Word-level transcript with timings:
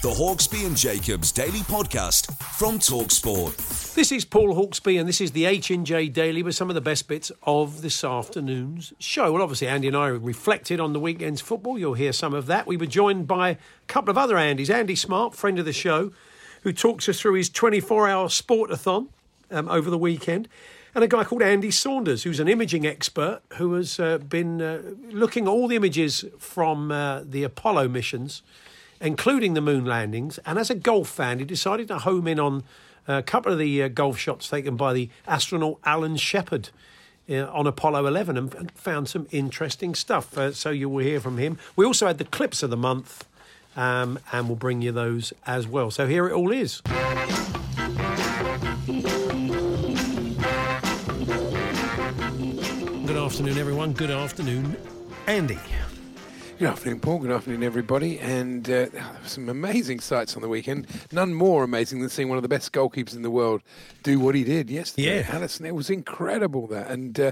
The 0.00 0.10
Hawksby 0.10 0.64
and 0.64 0.76
Jacobs 0.76 1.32
Daily 1.32 1.58
Podcast 1.58 2.32
from 2.56 2.78
Talksport. 2.78 3.94
This 3.94 4.12
is 4.12 4.24
Paul 4.24 4.54
Hawksby, 4.54 4.96
and 4.96 5.08
this 5.08 5.20
is 5.20 5.32
the 5.32 5.46
H&J 5.46 6.10
Daily 6.10 6.40
with 6.44 6.54
some 6.54 6.68
of 6.68 6.76
the 6.76 6.80
best 6.80 7.08
bits 7.08 7.32
of 7.42 7.82
this 7.82 8.04
afternoon's 8.04 8.92
show. 9.00 9.32
Well, 9.32 9.42
obviously, 9.42 9.66
Andy 9.66 9.88
and 9.88 9.96
I 9.96 10.06
reflected 10.06 10.78
on 10.78 10.92
the 10.92 11.00
weekend's 11.00 11.40
football. 11.40 11.80
You'll 11.80 11.94
hear 11.94 12.12
some 12.12 12.32
of 12.32 12.46
that. 12.46 12.68
We 12.68 12.76
were 12.76 12.86
joined 12.86 13.26
by 13.26 13.50
a 13.50 13.56
couple 13.88 14.10
of 14.10 14.16
other 14.16 14.36
Andys. 14.36 14.70
Andy 14.70 14.94
Smart, 14.94 15.34
friend 15.34 15.58
of 15.58 15.64
the 15.64 15.72
show, 15.72 16.12
who 16.62 16.72
talks 16.72 17.08
us 17.08 17.20
through 17.20 17.34
his 17.34 17.50
24-hour 17.50 18.28
sportathon 18.28 19.08
um, 19.50 19.68
over 19.68 19.90
the 19.90 19.98
weekend. 19.98 20.48
And 20.98 21.04
a 21.04 21.06
guy 21.06 21.22
called 21.22 21.42
Andy 21.42 21.70
Saunders, 21.70 22.24
who's 22.24 22.40
an 22.40 22.48
imaging 22.48 22.84
expert 22.84 23.42
who 23.54 23.74
has 23.74 24.00
uh, 24.00 24.18
been 24.18 24.60
uh, 24.60 24.82
looking 25.12 25.44
at 25.44 25.48
all 25.48 25.68
the 25.68 25.76
images 25.76 26.24
from 26.40 26.90
uh, 26.90 27.22
the 27.22 27.44
Apollo 27.44 27.86
missions 27.86 28.42
including 29.00 29.54
the 29.54 29.60
moon 29.60 29.84
landings. 29.84 30.38
And 30.44 30.58
as 30.58 30.70
a 30.70 30.74
golf 30.74 31.08
fan, 31.08 31.38
he 31.38 31.44
decided 31.44 31.86
to 31.86 32.00
home 32.00 32.26
in 32.26 32.40
on 32.40 32.64
a 33.06 33.22
couple 33.22 33.52
of 33.52 33.60
the 33.60 33.84
uh, 33.84 33.86
golf 33.86 34.18
shots 34.18 34.48
taken 34.48 34.74
by 34.74 34.92
the 34.92 35.08
astronaut 35.28 35.78
Alan 35.84 36.16
Shepard. 36.16 36.70
Uh, 37.30 37.48
on 37.52 37.68
Apollo 37.68 38.06
11 38.06 38.36
and 38.36 38.72
found 38.72 39.08
some 39.08 39.28
interesting 39.30 39.94
stuff. 39.94 40.36
Uh, 40.36 40.50
so 40.50 40.70
you 40.70 40.88
will 40.88 41.04
hear 41.04 41.20
from 41.20 41.38
him. 41.38 41.58
We 41.76 41.84
also 41.84 42.08
had 42.08 42.18
the 42.18 42.24
clips 42.24 42.64
of 42.64 42.70
the 42.70 42.76
month, 42.76 43.24
um, 43.76 44.18
and 44.32 44.48
we'll 44.48 44.56
bring 44.56 44.82
you 44.82 44.90
those 44.90 45.32
as 45.46 45.68
well. 45.68 45.92
So 45.92 46.08
here 46.08 46.26
it 46.26 46.32
all 46.32 46.50
is. 46.50 46.82
Afternoon, 53.38 53.58
everyone. 53.58 53.92
Good 53.92 54.10
afternoon, 54.10 54.76
Andy. 55.28 55.60
Good 56.58 56.66
afternoon, 56.66 56.98
Paul. 56.98 57.20
Good 57.20 57.30
afternoon, 57.30 57.62
everybody. 57.62 58.18
And 58.18 58.68
uh, 58.68 58.86
some 59.22 59.48
amazing 59.48 60.00
sights 60.00 60.34
on 60.34 60.42
the 60.42 60.48
weekend. 60.48 60.88
None 61.12 61.32
more 61.34 61.62
amazing 61.62 62.00
than 62.00 62.08
seeing 62.08 62.28
one 62.28 62.36
of 62.36 62.42
the 62.42 62.48
best 62.48 62.72
goalkeepers 62.72 63.14
in 63.14 63.22
the 63.22 63.30
world 63.30 63.62
do 64.02 64.18
what 64.18 64.34
he 64.34 64.42
did 64.42 64.68
yesterday. 64.70 65.18
Yeah. 65.18 65.22
Alisson, 65.22 65.66
it 65.66 65.76
was 65.76 65.88
incredible 65.88 66.66
that. 66.66 66.90
And 66.90 67.20
uh, 67.20 67.30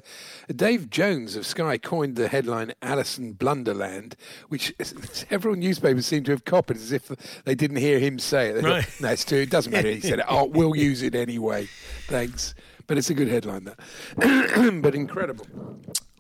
Dave 0.54 0.90
Jones 0.90 1.34
of 1.34 1.44
Sky 1.44 1.76
coined 1.76 2.14
the 2.14 2.28
headline 2.28 2.72
Alisson 2.82 3.36
Blunderland, 3.36 4.12
which 4.48 4.72
several 4.82 5.56
newspapers 5.56 6.06
seem 6.06 6.22
to 6.22 6.30
have 6.30 6.44
copied 6.44 6.76
as 6.76 6.92
if 6.92 7.08
they 7.44 7.56
didn't 7.56 7.78
hear 7.78 7.98
him 7.98 8.20
say 8.20 8.50
it. 8.50 8.52
They 8.52 8.62
Right. 8.62 8.84
thought, 8.84 9.00
no, 9.02 9.08
it's 9.08 9.24
too, 9.24 9.38
it 9.38 9.50
doesn't 9.50 9.72
matter. 9.72 9.90
He 9.90 10.00
said 10.02 10.20
it. 10.20 10.26
Oh, 10.28 10.44
we'll 10.44 10.76
use 10.76 11.02
it 11.02 11.16
anyway. 11.16 11.66
Thanks. 12.06 12.54
But 12.86 12.98
it's 12.98 13.10
a 13.10 13.14
good 13.14 13.28
headline, 13.28 13.64
that. 13.64 13.78
but 14.82 14.94
incredible. 14.94 15.46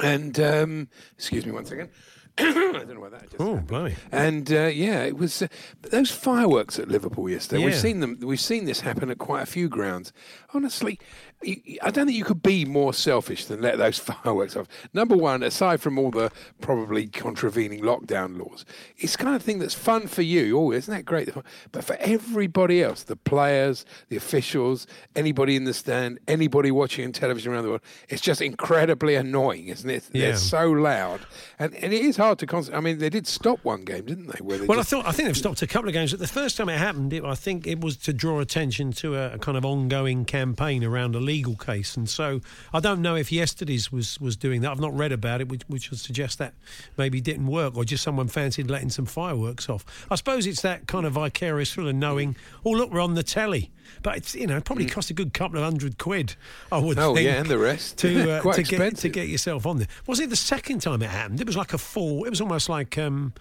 And, 0.00 0.38
um, 0.40 0.88
excuse 1.16 1.46
me 1.46 1.52
one 1.52 1.64
second. 1.64 1.90
I 2.38 2.52
don't 2.52 2.88
know 2.94 3.00
why 3.00 3.08
that 3.10 3.30
just 3.30 3.40
Oh, 3.40 3.56
blimey. 3.56 3.94
And 4.12 4.52
uh, 4.52 4.66
yeah, 4.66 5.02
it 5.04 5.16
was 5.16 5.40
uh, 5.42 5.48
those 5.82 6.10
fireworks 6.10 6.78
at 6.78 6.88
Liverpool 6.88 7.28
yesterday. 7.30 7.64
We've 7.64 7.74
seen 7.74 8.00
them. 8.00 8.18
We've 8.20 8.40
seen 8.40 8.66
this 8.66 8.80
happen 8.80 9.10
at 9.10 9.18
quite 9.18 9.42
a 9.42 9.46
few 9.46 9.68
grounds. 9.68 10.12
Honestly, 10.52 10.98
I 11.44 11.90
don't 11.90 12.06
think 12.06 12.12
you 12.16 12.24
could 12.24 12.42
be 12.42 12.64
more 12.64 12.92
selfish 12.94 13.44
than 13.46 13.60
let 13.62 13.78
those 13.78 13.98
fireworks 13.98 14.56
off. 14.56 14.66
Number 14.92 15.16
one, 15.16 15.42
aside 15.42 15.80
from 15.80 15.98
all 15.98 16.10
the 16.10 16.30
probably 16.60 17.06
contravening 17.06 17.80
lockdown 17.82 18.38
laws, 18.38 18.64
it's 18.98 19.16
the 19.16 19.22
kind 19.22 19.36
of 19.36 19.42
thing 19.42 19.58
that's 19.58 19.74
fun 19.74 20.06
for 20.06 20.22
you. 20.22 20.58
Oh, 20.58 20.72
isn't 20.72 20.92
that 20.92 21.04
great? 21.04 21.30
But 21.72 21.84
for 21.84 21.96
everybody 22.00 22.82
else, 22.82 23.02
the 23.02 23.16
players, 23.16 23.84
the 24.08 24.16
officials, 24.16 24.86
anybody 25.14 25.56
in 25.56 25.64
the 25.64 25.74
stand, 25.74 26.18
anybody 26.28 26.70
watching 26.70 27.04
on 27.06 27.12
television 27.12 27.52
around 27.52 27.64
the 27.64 27.70
world, 27.70 27.82
it's 28.08 28.22
just 28.22 28.40
incredibly 28.42 29.14
annoying, 29.14 29.68
isn't 29.68 29.88
it? 29.88 30.04
Yeah. 30.12 30.26
They're 30.26 30.36
so 30.36 30.70
loud, 30.70 31.20
and 31.58 31.74
and 31.76 31.92
it 31.92 32.02
is 32.02 32.16
hard 32.16 32.25
to 32.34 32.46
concentrate. 32.46 32.78
I 32.78 32.80
mean, 32.80 32.98
they 32.98 33.10
did 33.10 33.26
stop 33.26 33.60
one 33.62 33.84
game, 33.84 34.04
didn't 34.04 34.26
they? 34.28 34.40
Well, 34.66 34.80
I 34.80 34.82
thought 34.82 35.06
I 35.06 35.12
think 35.12 35.28
they've 35.28 35.36
stopped 35.36 35.62
a 35.62 35.66
couple 35.66 35.88
of 35.88 35.92
games. 35.92 36.12
But 36.12 36.20
the 36.20 36.26
first 36.26 36.56
time 36.56 36.68
it 36.68 36.78
happened, 36.78 37.12
it, 37.12 37.24
I 37.24 37.34
think 37.34 37.66
it 37.66 37.80
was 37.80 37.96
to 37.98 38.12
draw 38.12 38.40
attention 38.40 38.92
to 38.92 39.16
a, 39.16 39.34
a 39.34 39.38
kind 39.38 39.56
of 39.56 39.64
ongoing 39.64 40.24
campaign 40.24 40.84
around 40.84 41.14
a 41.14 41.20
legal 41.20 41.56
case, 41.56 41.96
and 41.96 42.08
so 42.08 42.40
I 42.72 42.80
don't 42.80 43.02
know 43.02 43.16
if 43.16 43.30
yesterday's 43.30 43.92
was 43.92 44.20
was 44.20 44.36
doing 44.36 44.62
that. 44.62 44.70
I've 44.70 44.80
not 44.80 44.96
read 44.96 45.12
about 45.12 45.40
it, 45.40 45.48
which, 45.48 45.62
which 45.68 45.90
would 45.90 46.00
suggest 46.00 46.38
that 46.38 46.54
maybe 46.96 47.20
didn't 47.20 47.46
work, 47.46 47.76
or 47.76 47.84
just 47.84 48.02
someone 48.02 48.28
fancied 48.28 48.70
letting 48.70 48.90
some 48.90 49.06
fireworks 49.06 49.68
off. 49.68 49.84
I 50.10 50.14
suppose 50.16 50.46
it's 50.46 50.62
that 50.62 50.86
kind 50.86 51.06
of 51.06 51.12
vicarious 51.12 51.72
thrill 51.72 51.88
of 51.88 51.94
knowing, 51.94 52.36
oh 52.64 52.70
look, 52.70 52.90
we're 52.90 53.00
on 53.00 53.14
the 53.14 53.22
telly. 53.22 53.70
But 54.02 54.16
it's 54.18 54.34
you 54.34 54.46
know 54.46 54.56
it 54.56 54.64
probably 54.64 54.86
cost 54.86 55.10
a 55.10 55.14
good 55.14 55.32
couple 55.34 55.58
of 55.58 55.64
hundred 55.64 55.98
quid. 55.98 56.34
I 56.70 56.78
would 56.78 56.96
Mm. 56.96 57.02
Oh, 57.02 57.14
think. 57.14 57.26
yeah, 57.26 57.40
and 57.40 57.48
the 57.48 57.58
rest. 57.58 57.98
to 57.98 58.30
uh, 58.38 58.40
Quite 58.42 58.56
to 58.56 58.62
get 58.62 58.96
to 58.98 59.08
get 59.08 59.28
yourself 59.28 59.66
on 59.66 59.78
there. 59.78 59.88
Was 60.06 60.20
it 60.20 60.30
the 60.30 60.36
second 60.36 60.80
time 60.82 61.02
it 61.02 61.10
happened? 61.10 61.40
It 61.40 61.46
was 61.46 61.56
like 61.56 61.72
a 61.72 61.78
full. 61.78 62.24
It 62.24 62.30
was 62.30 62.40
almost 62.40 62.68
like 62.68 62.96
um, 62.98 63.32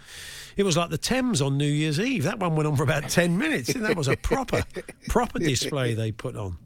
it 0.57 0.63
was 0.63 0.77
like 0.77 0.89
the 0.89 0.97
Thames 0.97 1.41
on 1.41 1.57
New 1.57 1.65
Year's 1.71 1.99
Eve. 1.99 2.23
That 2.23 2.39
one 2.39 2.55
went 2.55 2.67
on 2.67 2.75
for 2.75 2.83
about 2.83 3.09
ten 3.09 3.37
minutes. 3.37 3.69
and 3.69 3.83
that 3.85 3.95
was 3.95 4.07
a 4.07 4.17
proper 4.17 4.63
proper 5.09 5.39
display 5.39 5.93
they 5.93 6.11
put 6.11 6.35
on. 6.35 6.57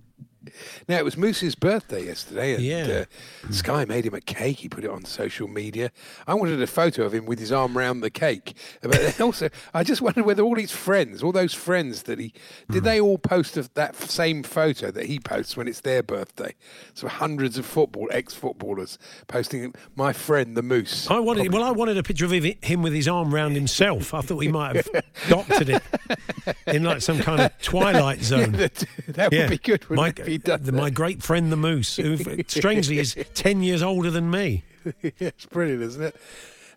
Now 0.88 0.98
it 0.98 1.04
was 1.06 1.18
Moose's 1.18 1.54
birthday 1.56 2.06
yesterday, 2.06 2.56
and 2.56 2.64
Yeah. 2.64 3.04
uh, 3.48 3.52
Sky 3.52 3.86
made 3.86 4.06
him 4.06 4.14
a 4.14 4.22
cake. 4.22 4.60
He 4.60 4.70
put 4.70 4.84
it 4.84 4.90
on 4.90 5.04
social 5.06 5.48
media. 5.48 5.92
I 6.28 6.34
wanted 6.34 6.62
a 6.62 6.68
photo 6.68 7.04
of 7.06 7.14
him 7.14 7.26
with 7.26 7.40
his 7.40 7.52
arm 7.52 7.78
round 7.78 8.02
the 8.02 8.10
cake, 8.10 8.56
but 8.82 9.20
also 9.22 9.50
I 9.74 9.84
just 9.84 10.02
wondered 10.02 10.26
whether 10.26 10.42
all 10.44 10.56
his 10.56 10.72
friends, 10.72 11.22
all 11.24 11.32
those 11.32 11.54
friends 11.54 12.04
that 12.04 12.20
he 12.20 12.34
did, 12.72 12.84
they 12.84 13.02
all 13.02 13.18
post 13.18 13.56
that 13.76 13.96
same 13.96 14.44
photo 14.44 14.92
that 14.92 15.06
he 15.08 15.20
posts 15.20 15.58
when 15.58 15.68
it's 15.68 15.82
their 15.82 16.02
birthday. 16.04 16.56
So 16.94 17.08
hundreds 17.08 17.58
of 17.58 17.66
football 17.66 18.08
ex-footballers 18.12 18.98
posting 19.28 19.74
my 19.96 20.14
friend 20.14 20.56
the 20.56 20.64
Moose. 20.64 21.10
I 21.10 21.20
wanted 21.20 21.52
well, 21.52 21.64
I 21.64 21.72
wanted 21.72 21.98
a 21.98 22.04
picture 22.04 22.26
of 22.26 22.32
him- 22.32 22.82
with 22.82 22.94
his 22.94 23.08
arm 23.08 23.34
round 23.34 23.56
himself. 23.56 24.14
I 24.14 24.22
thought 24.22 24.40
he 24.40 24.48
might 24.48 24.76
have 24.78 24.90
doctored 25.28 25.70
it 25.70 25.84
in 26.68 26.84
like 26.84 27.02
some 27.02 27.20
kind 27.20 27.42
of 27.42 27.52
Twilight 27.62 28.22
Zone. 28.24 28.54
that, 28.54 28.84
that 29.10 29.32
would 29.32 29.50
be 29.50 29.58
good. 29.58 29.86
My, 30.30 30.32
he'd 30.34 30.44
done 30.44 30.64
the- 30.64 30.72
my 30.72 30.90
great 30.90 31.22
friend 31.24 31.52
the 31.52 31.58
Moose, 31.58 31.96
who 31.98 32.18
strangely 32.48 33.00
is 33.00 33.16
ten 33.34 33.64
years 33.64 33.82
older 33.82 34.10
than 34.12 34.30
me. 34.32 34.64
it's 35.02 35.46
brilliant, 35.46 35.84
isn't 35.84 36.04
it? 36.04 36.16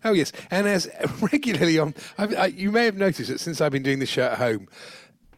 Oh 0.05 0.11
yes, 0.11 0.31
and 0.51 0.67
as 0.67 0.89
regularly 1.21 1.79
on, 1.79 1.95
I, 2.17 2.35
I, 2.35 2.45
you 2.47 2.71
may 2.71 2.85
have 2.85 2.97
noticed 2.97 3.29
that 3.29 3.39
since 3.39 3.61
I've 3.61 3.71
been 3.71 3.83
doing 3.83 3.99
the 3.99 4.05
show 4.05 4.23
at 4.23 4.37
home, 4.37 4.67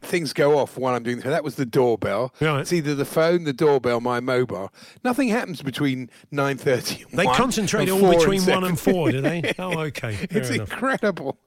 things 0.01 0.33
go 0.33 0.57
off 0.57 0.77
while 0.77 0.95
I'm 0.95 1.03
doing 1.03 1.19
the 1.19 1.29
That 1.29 1.43
was 1.43 1.55
the 1.55 1.65
doorbell. 1.65 2.33
Right. 2.41 2.61
It's 2.61 2.73
either 2.73 2.95
the 2.95 3.05
phone, 3.05 3.43
the 3.43 3.53
doorbell, 3.53 4.01
my 4.01 4.19
mobile. 4.19 4.71
Nothing 5.03 5.27
happens 5.29 5.61
between 5.61 6.09
nine 6.31 6.57
thirty. 6.57 7.05
They 7.13 7.25
concentrate 7.25 7.89
all 7.89 8.11
between 8.11 8.41
one 8.45 8.63
and 8.63 8.79
four, 8.79 9.11
do 9.11 9.21
they? 9.21 9.53
Oh, 9.59 9.79
okay. 9.81 10.15
Fair 10.15 10.27
it's 10.41 10.49
enough. 10.49 10.71
incredible. 10.71 11.37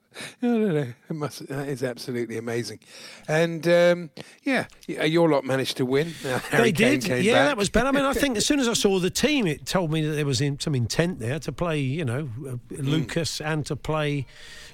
I 0.42 0.46
don't 0.46 0.74
know. 0.74 0.92
It 1.10 1.16
must. 1.16 1.46
That 1.48 1.68
is 1.68 1.82
absolutely 1.82 2.38
amazing. 2.38 2.80
And 3.26 3.66
um, 3.68 4.10
yeah, 4.42 4.66
your 4.86 5.28
lot 5.28 5.44
managed 5.44 5.76
to 5.78 5.86
win. 5.86 6.14
Uh, 6.28 6.40
they 6.50 6.72
Kane 6.72 7.00
did. 7.00 7.24
Yeah, 7.24 7.34
back. 7.34 7.46
that 7.48 7.56
was 7.56 7.70
better. 7.70 7.88
I 7.88 7.90
mean, 7.92 8.04
I 8.04 8.12
think 8.14 8.36
as 8.36 8.44
soon 8.44 8.60
as 8.60 8.68
I 8.68 8.74
saw 8.74 8.98
the 8.98 9.10
team, 9.10 9.46
it 9.46 9.64
told 9.64 9.90
me 9.90 10.02
that 10.02 10.12
there 10.12 10.26
was 10.26 10.40
in, 10.40 10.60
some 10.60 10.74
intent 10.74 11.20
there 11.20 11.38
to 11.38 11.52
play, 11.52 11.80
you 11.80 12.04
know, 12.04 12.28
uh, 12.46 12.56
Lucas 12.70 13.40
and 13.40 13.64
to 13.66 13.76
play 13.76 14.26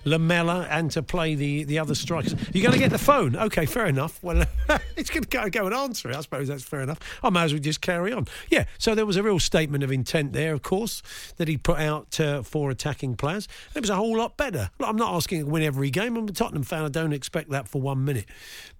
Lamela 0.05 0.67
and 0.71 0.91
to 0.93 1.03
play 1.03 1.35
the, 1.35 1.65
the 1.65 1.79
other 1.79 1.95
strikers. 1.95 2.35
You're 2.53 2.63
going 2.63 2.75
to 2.75 2.79
get 2.79 2.91
the 2.91 2.99
phone? 2.99 3.37
Okay, 3.37 3.67
fair 3.67 3.87
enough. 3.87 4.23
Well, 4.23 4.45
it's 4.97 5.11
going 5.11 5.25
to 5.25 5.29
go, 5.29 5.49
go 5.49 5.67
and 5.67 5.75
answer 5.75 6.11
it. 6.11 6.17
I 6.17 6.21
suppose 6.21 6.49
that's 6.49 6.65
fair 6.65 6.81
enough. 6.81 7.01
I 7.23 7.31
might 7.31 7.45
as 7.45 7.53
well 7.53 7.63
just 7.63 7.81
carry 7.81 8.13
on. 8.13 8.27
Yeah, 8.51 8.65
so 8.79 8.95
there 8.95 9.07
was 9.07 9.17
a 9.17 9.23
real 9.23 9.39
statement 9.39 9.83
of 9.85 9.91
intent 9.91 10.33
there, 10.33 10.53
of 10.53 10.63
course, 10.63 11.03
that 11.37 11.49
he 11.49 11.57
put 11.57 11.79
out 11.79 12.19
uh, 12.21 12.43
for 12.43 12.71
attacking 12.71 13.17
players. 13.17 13.49
It 13.75 13.81
was 13.81 13.91
a 13.91 13.97
whole 13.97 14.17
lot 14.17 14.37
better. 14.37 14.71
I'm 14.81 14.97
not 14.97 15.15
asking 15.15 15.34
to 15.41 15.47
win 15.51 15.63
every 15.63 15.91
game. 15.91 16.17
I'm 16.17 16.29
a 16.29 16.33
Tottenham 16.33 16.63
fan. 16.63 16.85
I 16.85 16.89
don't 16.89 17.13
expect 17.13 17.51
that 17.51 17.69
for 17.69 17.81
one 17.81 18.05
minute. 18.05 18.27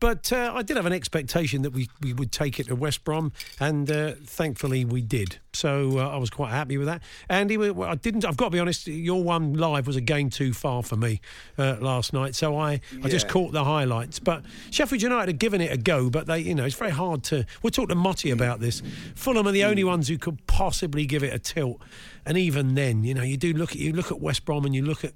But 0.01 0.33
uh, 0.33 0.53
I 0.55 0.63
did 0.63 0.77
have 0.77 0.87
an 0.87 0.93
expectation 0.93 1.63
that 1.63 1.71
we, 1.73 1.89
we 2.03 2.13
would 2.13 2.33
take 2.33 2.61
it 2.61 2.67
to 2.69 2.75
West 2.77 3.05
Brom, 3.05 3.33
and 3.61 3.91
uh, 3.91 4.13
thankfully 4.25 4.85
we 4.85 5.03
did. 5.03 5.39
So 5.53 5.99
uh, 5.99 6.09
I 6.09 6.17
was 6.17 6.31
quite 6.31 6.51
happy 6.51 6.77
with 6.77 6.87
that. 6.89 7.03
Andy, 7.29 7.57
we- 7.57 7.71
well, 7.71 7.89
I 7.89 7.95
didn't. 7.95 8.25
I've 8.25 8.37
got 8.37 8.47
to 8.47 8.51
be 8.51 8.59
honest. 8.59 8.87
Your 8.89 9.23
one 9.23 9.55
live 9.55 9.87
was 9.87 9.97
a 9.97 10.01
game 10.01 10.31
too 10.31 10.53
far 10.53 10.83
for 10.83 10.97
me 10.97 11.21
uh, 11.59 11.77
last 11.81 12.13
night, 12.13 12.35
so 12.35 12.57
I, 12.57 12.81
I 13.03 13.09
just 13.09 13.29
caught 13.29 13.53
the 13.53 13.65
highlights. 13.65 14.19
But 14.19 14.43
Sheffield 14.71 15.03
United 15.03 15.29
had 15.29 15.39
given 15.39 15.61
it 15.61 15.73
a 15.73 15.77
go, 15.77 16.11
but 16.11 16.27
they, 16.27 16.41
you 16.41 16.55
know, 16.55 16.65
it's 16.65 16.75
very 16.75 16.91
hard 16.91 17.23
to. 17.25 17.47
We'll 17.63 17.71
talk 17.71 17.89
to 17.89 17.95
Motty 17.95 18.31
about 18.31 18.61
this. 18.61 18.83
Fulham 19.15 19.47
are 19.47 19.53
the 19.53 19.65
only 19.65 19.85
ones 19.85 20.09
who 20.09 20.19
could 20.19 20.45
possibly 20.47 21.07
give 21.07 21.23
it 21.23 21.33
a 21.33 21.39
tilt, 21.39 21.81
and 22.27 22.37
even 22.37 22.75
then, 22.75 23.05
you 23.05 23.15
know, 23.15 23.23
you 23.23 23.37
do 23.37 23.53
look 23.53 23.71
at 23.71 23.77
you 23.77 23.93
look 23.93 24.11
at 24.11 24.21
West 24.21 24.45
Brom 24.45 24.65
and 24.65 24.75
you 24.75 24.83
look 24.83 25.05
at. 25.05 25.13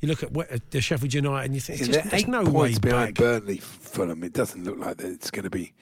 You 0.00 0.08
look 0.08 0.22
at, 0.22 0.34
at 0.50 0.70
the 0.70 0.80
Sheffield 0.80 1.12
United 1.12 1.44
and 1.44 1.54
you 1.54 1.60
think 1.60 1.80
Yeah, 1.80 1.86
just, 1.86 2.10
there's 2.10 2.26
no 2.26 2.42
way 2.44 2.78
behind 2.78 3.14
back. 3.14 3.14
Burnley, 3.14 3.58
Fulham. 3.58 4.24
It 4.24 4.32
doesn't 4.32 4.64
look 4.64 4.78
like 4.78 4.96
that 4.96 5.10
it's 5.10 5.30
going 5.30 5.44
to 5.44 5.50
be. 5.50 5.74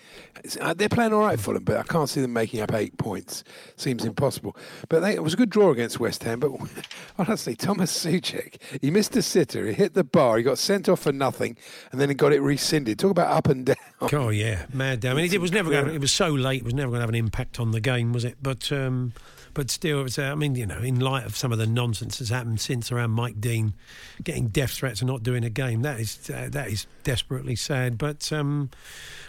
It's, 0.43 0.57
uh, 0.61 0.75
they're 0.75 0.89
playing 0.89 1.13
all 1.13 1.21
right, 1.21 1.39
Fulham, 1.39 1.63
but 1.63 1.77
I 1.77 1.85
can't 1.85 2.09
see 2.09 2.21
them 2.21 2.33
making 2.33 2.61
up 2.61 2.75
eight 2.75 2.99
points. 2.99 3.45
Seems 3.77 4.05
impossible. 4.05 4.57
But 4.89 5.01
they, 5.01 5.15
it 5.15 5.23
was 5.23 5.35
a 5.35 5.37
good 5.37 5.51
draw 5.51 5.71
against 5.71 6.01
West 6.01 6.25
Ham. 6.25 6.41
But 6.41 6.51
honestly, 7.19 7.55
Tomáš 7.55 8.21
Souček, 8.21 8.57
he 8.83 8.91
missed 8.91 9.15
a 9.15 9.23
sitter. 9.23 9.67
He 9.67 9.73
hit 9.73 9.95
the 9.95 10.05
bar. 10.05 10.37
He 10.37 10.43
got 10.43 10.59
sent 10.59 10.89
off 10.89 11.01
for 11.01 11.13
nothing, 11.13 11.57
and 11.93 12.01
then 12.01 12.09
he 12.09 12.15
got 12.15 12.33
it 12.33 12.41
rescinded. 12.41 12.99
Talk 12.99 13.13
about 13.13 13.31
up 13.31 13.47
and 13.49 13.67
down. 13.67 13.77
Oh 14.01 14.31
yeah, 14.31 14.67
mad 14.73 15.01
down. 15.01 15.17
I 15.17 15.23
mean, 15.23 15.33
it 15.33 15.41
was 15.41 15.53
never 15.53 15.71
going. 15.71 15.95
It 15.95 16.01
was 16.01 16.13
so 16.13 16.29
late. 16.29 16.63
It 16.63 16.65
was 16.65 16.75
never 16.75 16.91
going 16.91 16.99
to 16.99 17.03
have 17.03 17.09
an 17.09 17.15
impact 17.15 17.61
on 17.61 17.71
the 17.71 17.81
game, 17.81 18.13
was 18.13 18.25
it? 18.25 18.37
But 18.43 18.71
um, 18.73 19.13
but 19.59 19.73
still, 19.73 19.99
it 19.99 20.03
was. 20.05 20.21
Uh, 20.21 20.23
I 20.23 20.37
mean, 20.37 20.55
you 20.55 20.67
know, 20.67 20.79
in 20.79 21.01
light 21.01 21.27
of 21.27 21.35
some 21.35 21.51
of 21.51 21.59
the 21.59 21.67
nonsense 21.67 22.19
that's 22.19 22.31
happened 22.31 22.61
since 22.61 22.93
around 22.93 23.11
Mike 23.11 23.41
Dean 23.41 23.75
getting 24.23 24.47
death 24.47 24.71
threats 24.71 25.01
and 25.01 25.11
not 25.11 25.25
doing 25.25 25.43
a 25.43 25.51
game, 25.51 25.83
that 25.83 25.99
is 25.99 26.31
uh, 26.31 26.49
that 26.53 26.69
is 26.69 26.87
desperately 27.03 27.57
sad. 27.57 27.99
But 27.99 28.33
um, 28.33 28.71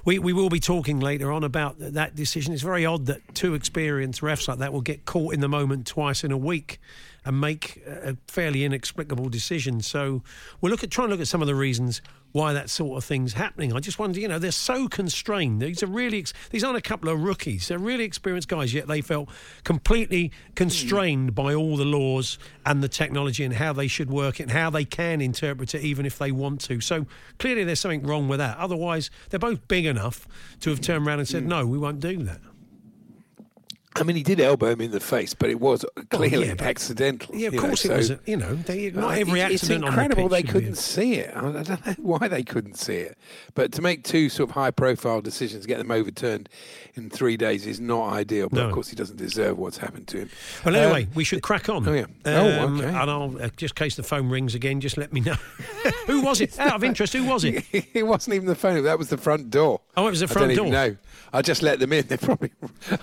we 0.06 0.20
we 0.20 0.32
will 0.32 0.50
be 0.50 0.60
talking 0.60 1.00
later 1.00 1.32
on 1.32 1.44
about 1.44 1.80
th- 1.80 1.94
that 1.94 2.16
decision. 2.16 2.54
It's 2.54 2.62
very 2.62 2.86
odd 2.86 3.08
that 3.08 3.34
two 3.34 3.56
experienced 3.56 4.22
refs 4.22 4.48
like 4.48 4.60
that 4.60 4.72
will 4.72 4.82
get 4.82 5.06
caught 5.06 5.34
in 5.34 5.40
the 5.40 5.50
moment 5.50 5.88
twice 5.88 6.24
in 6.24 6.32
a 6.32 6.38
week 6.38 6.80
and 7.26 7.40
make 7.40 7.84
a 7.86 8.18
fairly 8.28 8.64
inexplicable 8.64 9.30
decision. 9.30 9.82
So 9.82 10.24
we'll 10.62 10.72
look 10.72 10.84
at 10.84 10.92
try 10.92 11.06
and 11.06 11.12
look 11.12 11.22
at 11.22 11.28
some 11.28 11.42
of 11.42 11.48
the 11.48 11.56
reasons 11.56 12.02
why 12.32 12.54
that 12.54 12.70
sort 12.70 12.98
of 12.98 13.04
thing's 13.04 13.34
happening. 13.34 13.74
I 13.74 13.80
just 13.80 13.98
wonder, 13.98 14.20
you 14.20 14.28
know, 14.28 14.40
they're 14.40 14.52
so 14.52 14.88
constrained. 14.88 15.62
These 15.62 15.82
are 15.82 15.88
really 15.88 16.20
ex- 16.20 16.34
these 16.52 16.64
aren't 16.64 16.78
a 16.78 16.82
couple 16.82 17.10
of 17.10 17.22
rookies. 17.22 17.68
They're 17.68 17.80
really 17.80 18.04
experienced 18.04 18.48
guys, 18.48 18.74
yet 18.74 18.88
they 18.88 19.02
felt 19.02 19.30
completely 19.64 20.32
constrained 20.56 21.30
hmm. 21.30 21.34
by 21.34 21.54
all 21.54 21.76
the 21.76 21.86
laws 21.86 22.38
and 22.66 22.84
the 22.84 22.90
technology 22.90 23.44
and 23.44 23.56
how 23.56 23.74
they 23.74 23.88
should 23.88 24.12
work 24.12 24.40
it 24.40 24.44
and 24.44 24.52
how 24.52 24.70
they 24.70 24.86
can 24.86 25.22
interpret 25.22 25.74
it, 25.74 25.82
even 25.82 26.06
if 26.06 26.18
they 26.18 26.32
want 26.32 26.62
to. 26.62 26.82
So 26.82 27.08
clearly, 27.40 27.64
there's 27.64 27.80
something 27.80 28.04
wrong 28.04 28.28
with 28.28 28.40
that. 28.40 28.58
Otherwise, 28.58 29.10
they're 29.30 29.40
both 29.40 29.68
big 29.68 29.86
enough 29.86 30.28
to 30.62 30.70
have 30.70 30.82
turned 30.82 31.08
around 31.08 31.20
and 31.20 31.28
said, 31.28 31.44
hmm. 31.44 31.50
"No, 31.50 31.66
we 31.66 31.78
won't 31.78 32.00
do 32.00 32.24
that." 32.24 32.42
I 34.00 34.04
mean, 34.04 34.16
he 34.16 34.24
did 34.24 34.40
elbow 34.40 34.68
him 34.68 34.82
in 34.82 34.92
the 34.92 35.00
face, 35.00 35.34
but 35.34 35.50
it 35.50 35.60
was 35.60 35.86
clearly 36.10 36.48
yeah, 36.48 36.56
accidental. 36.60 37.36
Yeah, 37.36 37.48
of 37.50 37.54
you 37.54 37.62
know, 37.62 37.68
course 37.68 37.86
it 37.86 37.90
so- 37.90 37.96
was. 37.98 38.12
You 38.26 38.38
know, 38.38 38.56
they, 38.56 38.90
not 38.92 39.04
Right, 39.10 39.20
every 39.22 39.42
it- 39.42 39.44
accident 39.44 39.54
It's 39.54 39.74
on 39.74 39.82
the 39.82 39.88
incredible 39.88 40.30
pitch 40.30 40.32
they 40.46 40.52
couldn't 40.52 40.76
see 40.78 41.14
it. 41.16 41.36
I 41.36 41.42
don't 41.42 41.70
know 41.86 41.94
why 41.98 42.28
they 42.28 42.44
couldn't 42.44 42.76
see 42.78 42.96
it. 42.96 43.18
But 43.56 43.72
to 43.74 43.82
make 43.82 44.04
two 44.04 44.30
sort 44.30 44.50
of 44.50 44.56
high-profile 44.56 45.22
decisions, 45.22 45.66
get 45.66 45.78
them 45.80 45.92
overturned 45.92 46.50
in 46.96 47.10
three 47.10 47.38
days 47.38 47.68
is 47.68 47.80
not 47.80 48.14
ideal. 48.14 48.50
But 48.50 48.58
No. 48.60 48.68
of 48.68 48.74
course, 48.74 48.88
he 48.90 48.96
doesn't 48.96 49.18
deserve 49.18 49.58
what's 49.58 49.78
happened 49.78 50.08
to 50.10 50.18
him. 50.20 50.30
Well, 50.66 50.76
anyway, 50.76 51.04
Um, 51.04 51.10
we 51.16 51.24
should 51.24 51.42
crack 51.42 51.70
on. 51.70 51.88
oh, 51.88 51.94
yeah. 51.94 52.06
Oh, 52.26 52.64
Um, 52.64 52.80
okay. 52.80 52.88
And 52.88 53.12
I'll, 53.12 53.38
uh, 53.42 53.50
just 53.58 53.74
in 53.74 53.84
case 53.86 53.96
the 53.96 54.04
phone 54.04 54.30
rings 54.30 54.56
again, 54.56 54.82
just 54.82 54.98
let 54.98 55.12
me 55.14 55.20
know. 55.22 55.36
who 56.08 56.22
was 56.22 56.42
it? 56.42 56.58
Out 56.60 56.74
of 56.76 56.84
interest, 56.84 57.14
who 57.14 57.24
was 57.26 57.44
it? 57.44 57.66
it 57.94 58.06
wasn't 58.08 58.36
even 58.36 58.48
the 58.48 58.56
phone. 58.56 58.84
That 58.84 58.98
was 58.98 59.10
the 59.10 59.18
front 59.18 59.50
door. 59.50 59.82
Oh, 59.98 60.08
it 60.08 60.12
was 60.12 60.20
the 60.22 60.28
front 60.28 60.56
door. 60.56 60.68
know. 60.68 60.96
I 61.32 61.42
just 61.42 61.62
let 61.62 61.80
them 61.80 61.94
in. 61.94 62.08
They 62.08 62.18
probably 62.18 62.52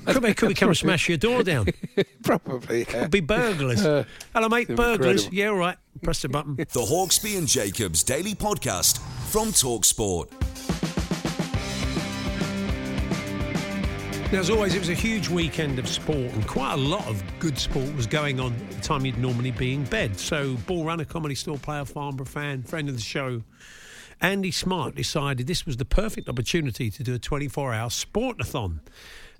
Could 0.06 0.22
they, 0.22 0.34
could 0.34 0.48
we 0.48 0.54
come 0.54 0.68
and 0.70 0.76
smash 0.76 1.08
your 1.08 1.18
door 1.18 1.42
down? 1.42 1.66
probably. 2.22 2.80
yeah. 2.80 3.02
Could 3.02 3.10
be 3.10 3.20
burglars. 3.20 3.84
Uh, 3.84 4.04
Hello, 4.34 4.48
mate. 4.48 4.68
Burglars. 4.68 5.26
incredible. 5.26 5.34
Yeah, 5.36 5.48
all 5.48 5.56
right. 5.56 5.76
Press 6.02 6.22
the 6.22 6.28
button. 6.28 6.56
The 6.56 6.64
Hawksby 6.66 7.38
and 7.38 7.46
Jacobs 7.46 8.02
Daily 8.02 8.34
Podcast 8.34 8.98
from 9.30 9.48
Talksport. 9.48 10.30
Now, 14.32 14.40
as 14.40 14.50
always, 14.50 14.74
it 14.74 14.80
was 14.80 14.88
a 14.88 14.94
huge 14.94 15.28
weekend 15.28 15.78
of 15.78 15.86
sport, 15.86 16.16
and 16.32 16.44
quite 16.48 16.72
a 16.72 16.76
lot 16.76 17.06
of 17.06 17.22
good 17.38 17.56
sport 17.56 17.94
was 17.94 18.08
going 18.08 18.40
on 18.40 18.52
at 18.54 18.70
the 18.72 18.80
time 18.80 19.06
you'd 19.06 19.18
normally 19.18 19.52
be 19.52 19.72
in 19.74 19.84
bed. 19.84 20.18
So, 20.18 20.54
ball 20.66 20.84
runner, 20.84 21.04
comedy 21.04 21.36
store 21.36 21.58
player, 21.58 21.84
Farnborough 21.84 22.26
fan, 22.26 22.64
friend 22.64 22.88
of 22.88 22.96
the 22.96 23.00
show, 23.00 23.40
Andy 24.20 24.50
Smart 24.50 24.94
decided 24.94 25.46
this 25.46 25.66
was 25.66 25.76
the 25.76 25.84
perfect 25.84 26.28
opportunity 26.28 26.90
to 26.90 27.02
do 27.02 27.14
a 27.14 27.18
24 27.18 27.74
hour 27.74 27.88
sportathon. 27.88 28.80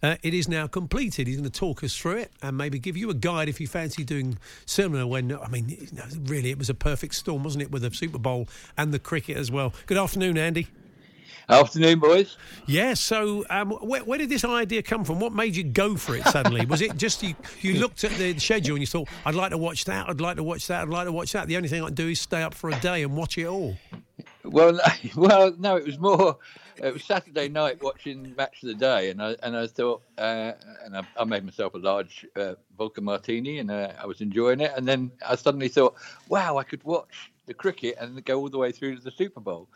Uh, 0.03 0.17
it 0.23 0.35
is 0.35 0.49
now 0.49 0.67
completed. 0.67 1.27
He's 1.27 1.37
going 1.37 1.51
to 1.51 1.59
talk 1.59 1.83
us 1.83 1.97
through 1.97 2.19
it 2.19 2.33
and 2.43 2.57
maybe 2.57 2.79
give 2.79 2.97
you 2.97 3.09
a 3.09 3.15
guide 3.15 3.49
if 3.49 3.61
you 3.61 3.67
fancy 3.67 4.05
doing 4.05 4.39
similar. 4.67 5.07
When 5.07 5.35
I 5.35 5.49
mean, 5.49 5.71
you 5.71 5.89
know, 5.93 6.05
really, 6.25 6.51
it 6.51 6.59
was 6.59 6.69
a 6.69 6.75
perfect 6.75 7.15
storm, 7.15 7.43
wasn't 7.43 7.63
it, 7.63 7.71
with 7.71 7.83
the 7.83 7.91
Super 7.93 8.19
Bowl 8.19 8.49
and 8.77 8.93
the 8.93 8.99
cricket 8.99 9.39
as 9.39 9.51
well. 9.51 9.73
Good 9.87 9.97
afternoon, 9.97 10.37
Andy. 10.37 10.69
Afternoon, 11.49 12.01
boys. 12.01 12.37
Yeah, 12.67 12.95
so 12.95 13.45
um, 13.51 13.71
where, 13.71 14.03
where 14.03 14.19
did 14.19 14.29
this 14.29 14.45
idea 14.45 14.83
come 14.83 15.05
from? 15.05 15.21
What 15.21 15.33
made 15.33 15.55
you 15.55 15.63
go 15.63 15.97
for 15.97 16.17
it 16.17 16.25
suddenly? 16.27 16.67
Was 16.67 16.83
it 16.83 16.97
just 16.97 17.23
you, 17.23 17.37
you 17.61 17.75
looked 17.81 18.03
at 18.03 18.11
the 18.13 18.37
schedule 18.39 18.75
and 18.75 18.83
you 18.83 18.87
thought, 18.87 19.09
I'd 19.25 19.37
like 19.37 19.51
to 19.51 19.59
watch 19.59 19.85
that, 19.85 20.09
I'd 20.09 20.21
like 20.21 20.37
to 20.37 20.43
watch 20.43 20.67
that, 20.67 20.83
I'd 20.83 20.89
like 20.89 21.07
to 21.07 21.13
watch 21.13 21.33
that. 21.33 21.47
The 21.47 21.57
only 21.57 21.69
thing 21.69 21.83
I 21.83 21.87
can 21.87 21.95
do 21.95 22.09
is 22.09 22.21
stay 22.21 22.43
up 22.43 22.53
for 22.53 22.71
a 22.71 22.81
day 22.81 23.05
and 23.05 23.17
watch 23.17 23.39
it 23.39 23.47
all. 23.47 23.77
Well, 24.47 24.79
well, 25.17 25.55
no, 25.59 25.77
it 25.77 25.85
was 25.85 25.99
more. 25.99 26.39
It 26.83 26.93
was 26.93 27.05
Saturday 27.05 27.49
night 27.49 27.83
watching 27.83 28.35
Match 28.37 28.63
of 28.63 28.69
the 28.69 28.75
Day, 28.75 29.11
and 29.11 29.23
I 29.23 29.37
and 29.43 29.57
I 29.57 29.67
thought, 29.67 30.03
uh, 30.19 30.53
and 30.85 30.97
I, 30.97 31.03
I 31.19 31.25
made 31.25 31.45
myself 31.45 31.75
a 31.75 31.79
large 31.79 32.27
uh, 32.37 32.55
vodka 32.77 33.01
martini, 33.01 33.59
and 33.59 33.71
uh, 33.71 33.93
I 33.99 34.07
was 34.07 34.21
enjoying 34.21 34.61
it. 34.61 34.73
And 34.77 34.87
then 34.87 35.11
I 35.27 35.37
suddenly 35.37 35.69
thought, 35.69 35.97
wow, 36.29 36.59
I 36.59 36.65
could 36.65 36.85
watch 36.85 37.33
the 37.47 37.55
cricket 37.55 37.97
and 37.99 38.23
go 38.25 38.39
all 38.39 38.49
the 38.49 38.59
way 38.59 38.73
through 38.73 38.97
to 38.97 39.03
the 39.03 39.11
Super 39.11 39.41
Bowl. 39.41 39.69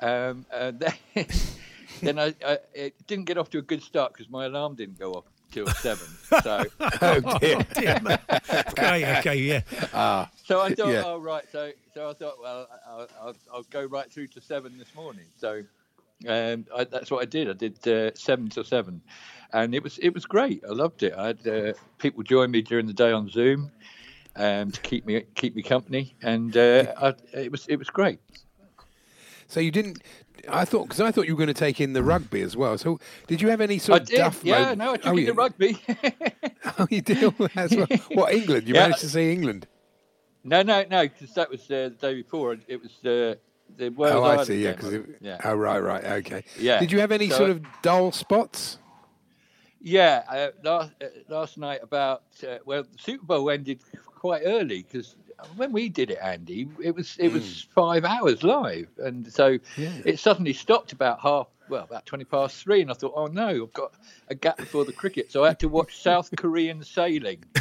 Um, 0.00 0.44
and 0.52 0.78
then, 1.14 1.26
then 2.02 2.18
I, 2.18 2.34
I 2.44 2.58
it 2.74 3.06
didn't 3.06 3.24
get 3.24 3.38
off 3.38 3.50
to 3.50 3.58
a 3.58 3.62
good 3.62 3.82
start 3.82 4.12
because 4.12 4.30
my 4.30 4.46
alarm 4.46 4.74
didn't 4.74 4.98
go 4.98 5.14
off 5.14 5.24
till 5.50 5.66
seven. 5.66 6.06
So. 6.42 6.64
oh 7.02 7.20
dear. 7.40 7.66
Dear 7.74 8.00
okay, 8.70 9.18
okay, 9.18 9.36
yeah. 9.36 10.26
So 10.44 10.60
I 10.60 10.74
thought, 10.74 10.78
Yeah. 10.92 11.02
oh 11.04 11.18
right. 11.18 11.44
So 11.50 11.70
so 11.94 12.10
I 12.10 12.14
thought, 12.14 12.34
well, 12.40 12.68
I'll, 12.86 13.08
I'll, 13.20 13.36
I'll 13.54 13.62
go 13.64 13.84
right 13.84 14.10
through 14.12 14.26
to 14.28 14.40
seven 14.40 14.76
this 14.76 14.94
morning. 14.94 15.24
So 15.38 15.62
um, 16.28 16.66
I, 16.74 16.84
that's 16.84 17.10
what 17.10 17.22
I 17.22 17.24
did. 17.24 17.48
I 17.48 17.52
did 17.52 17.88
uh, 17.88 18.10
seven 18.14 18.48
to 18.50 18.64
seven, 18.64 19.00
and 19.52 19.74
it 19.74 19.82
was 19.82 19.98
it 19.98 20.14
was 20.14 20.26
great. 20.26 20.62
I 20.68 20.72
loved 20.72 21.02
it. 21.02 21.14
I 21.16 21.28
had 21.28 21.46
uh, 21.46 21.72
people 21.98 22.22
join 22.22 22.50
me 22.50 22.62
during 22.62 22.86
the 22.86 22.92
day 22.92 23.12
on 23.12 23.28
Zoom 23.28 23.70
um, 24.36 24.70
to 24.70 24.80
keep 24.80 25.06
me 25.06 25.22
keep 25.34 25.54
me 25.54 25.62
company, 25.62 26.14
and 26.22 26.56
uh, 26.56 26.92
I, 27.00 27.14
it 27.32 27.50
was 27.50 27.66
it 27.68 27.76
was 27.76 27.88
great. 27.88 28.18
So 29.48 29.60
you 29.60 29.70
didn't. 29.70 30.02
I 30.48 30.64
thought 30.64 30.84
because 30.84 31.00
I 31.00 31.10
thought 31.10 31.26
you 31.26 31.34
were 31.34 31.38
going 31.38 31.48
to 31.48 31.54
take 31.54 31.80
in 31.80 31.92
the 31.92 32.02
rugby 32.02 32.42
as 32.42 32.56
well. 32.56 32.76
So 32.78 32.98
did 33.26 33.40
you 33.42 33.48
have 33.48 33.60
any 33.60 33.78
sort 33.78 34.00
I 34.00 34.02
of 34.02 34.08
did. 34.08 34.16
duff? 34.18 34.40
Yeah, 34.44 34.60
moment? 34.60 34.78
no, 34.78 34.92
I 34.92 34.96
took 34.96 35.06
oh, 35.06 35.10
in 35.10 35.18
you, 35.18 35.26
the 35.26 35.34
rugby. 35.34 35.78
Oh, 36.78 36.86
you 36.90 37.00
did 37.00 37.22
all 37.24 37.30
that 37.38 37.56
as 37.56 37.76
well. 37.76 37.86
What 38.12 38.34
England? 38.34 38.66
You 38.68 38.74
Yeah. 38.74 38.80
managed 38.82 39.00
to 39.00 39.08
see 39.08 39.32
England. 39.32 39.66
no, 40.44 40.62
no, 40.62 40.84
no, 40.90 41.02
because 41.04 41.32
that 41.34 41.48
was 41.48 41.62
uh, 41.70 41.90
the 41.90 41.96
day 42.00 42.14
before. 42.14 42.56
It 42.66 42.82
was 42.82 42.90
uh, 43.04 43.36
the 43.76 43.88
Wales 43.90 44.14
oh, 44.14 44.24
I 44.24 44.30
Ireland 44.30 44.46
see. 44.48 44.62
Yeah, 44.64 44.72
because 44.72 44.98
yeah. 45.20 45.40
oh, 45.44 45.54
right, 45.54 45.78
right, 45.78 46.04
okay. 46.04 46.44
Yeah. 46.58 46.80
Did 46.80 46.92
you 46.92 46.98
have 47.00 47.12
any 47.12 47.30
So- 47.30 47.36
sort 47.36 47.50
of 47.50 47.64
dull 47.82 48.12
spots? 48.12 48.78
Yeah, 49.80 50.22
uh, 50.28 50.48
last 50.64 50.90
uh, 51.00 51.06
last 51.28 51.58
night 51.58 51.80
about 51.82 52.24
uh, 52.42 52.58
well, 52.64 52.82
the 52.82 52.98
Super 52.98 53.24
Bowl 53.24 53.48
ended 53.50 53.80
quite 54.04 54.42
early 54.44 54.82
because 54.82 55.14
when 55.56 55.72
we 55.72 55.88
did 55.88 56.10
it, 56.10 56.18
Andy, 56.22 56.68
it 56.82 56.94
was 56.94 57.16
it 57.18 57.28
was 57.32 57.44
mm. 57.44 57.66
five 57.68 58.04
hours 58.04 58.42
live, 58.42 58.88
and 58.98 59.30
so 59.32 59.58
Yeah. 59.76 59.92
it 60.04 60.18
suddenly 60.18 60.52
stopped 60.52 60.92
about 60.92 61.20
half 61.20 61.48
well 61.68 61.84
about 61.84 62.06
twenty 62.06 62.24
past 62.24 62.56
three, 62.62 62.82
and 62.82 62.90
I 62.90 62.94
thought, 62.94 63.12
oh 63.16 63.26
no, 63.26 63.48
I've 63.48 63.72
got 63.72 63.92
a 64.28 64.34
gap 64.34 64.56
before 64.58 64.84
the 64.84 64.92
cricket, 64.92 65.30
so 65.32 65.44
I 65.44 65.48
had 65.48 65.58
to 65.60 65.68
watch 65.68 65.98
South 66.02 66.30
Korean 66.36 66.82
sailing. 66.82 67.44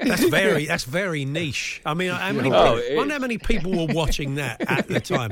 That's 0.00 0.24
very 0.28 0.66
that's 0.66 0.84
very 0.84 1.24
niche. 1.24 1.80
I 1.86 1.94
mean, 1.94 2.10
how 2.10 2.32
many, 2.32 2.52
Oh, 2.52 2.76
people, 2.76 2.92
I 2.92 2.96
wonder 2.96 3.14
how 3.14 3.20
many 3.20 3.38
people 3.38 3.72
were 3.72 3.92
watching 3.94 4.34
that 4.36 4.60
at 4.70 4.86
the 4.88 5.00
time. 5.00 5.30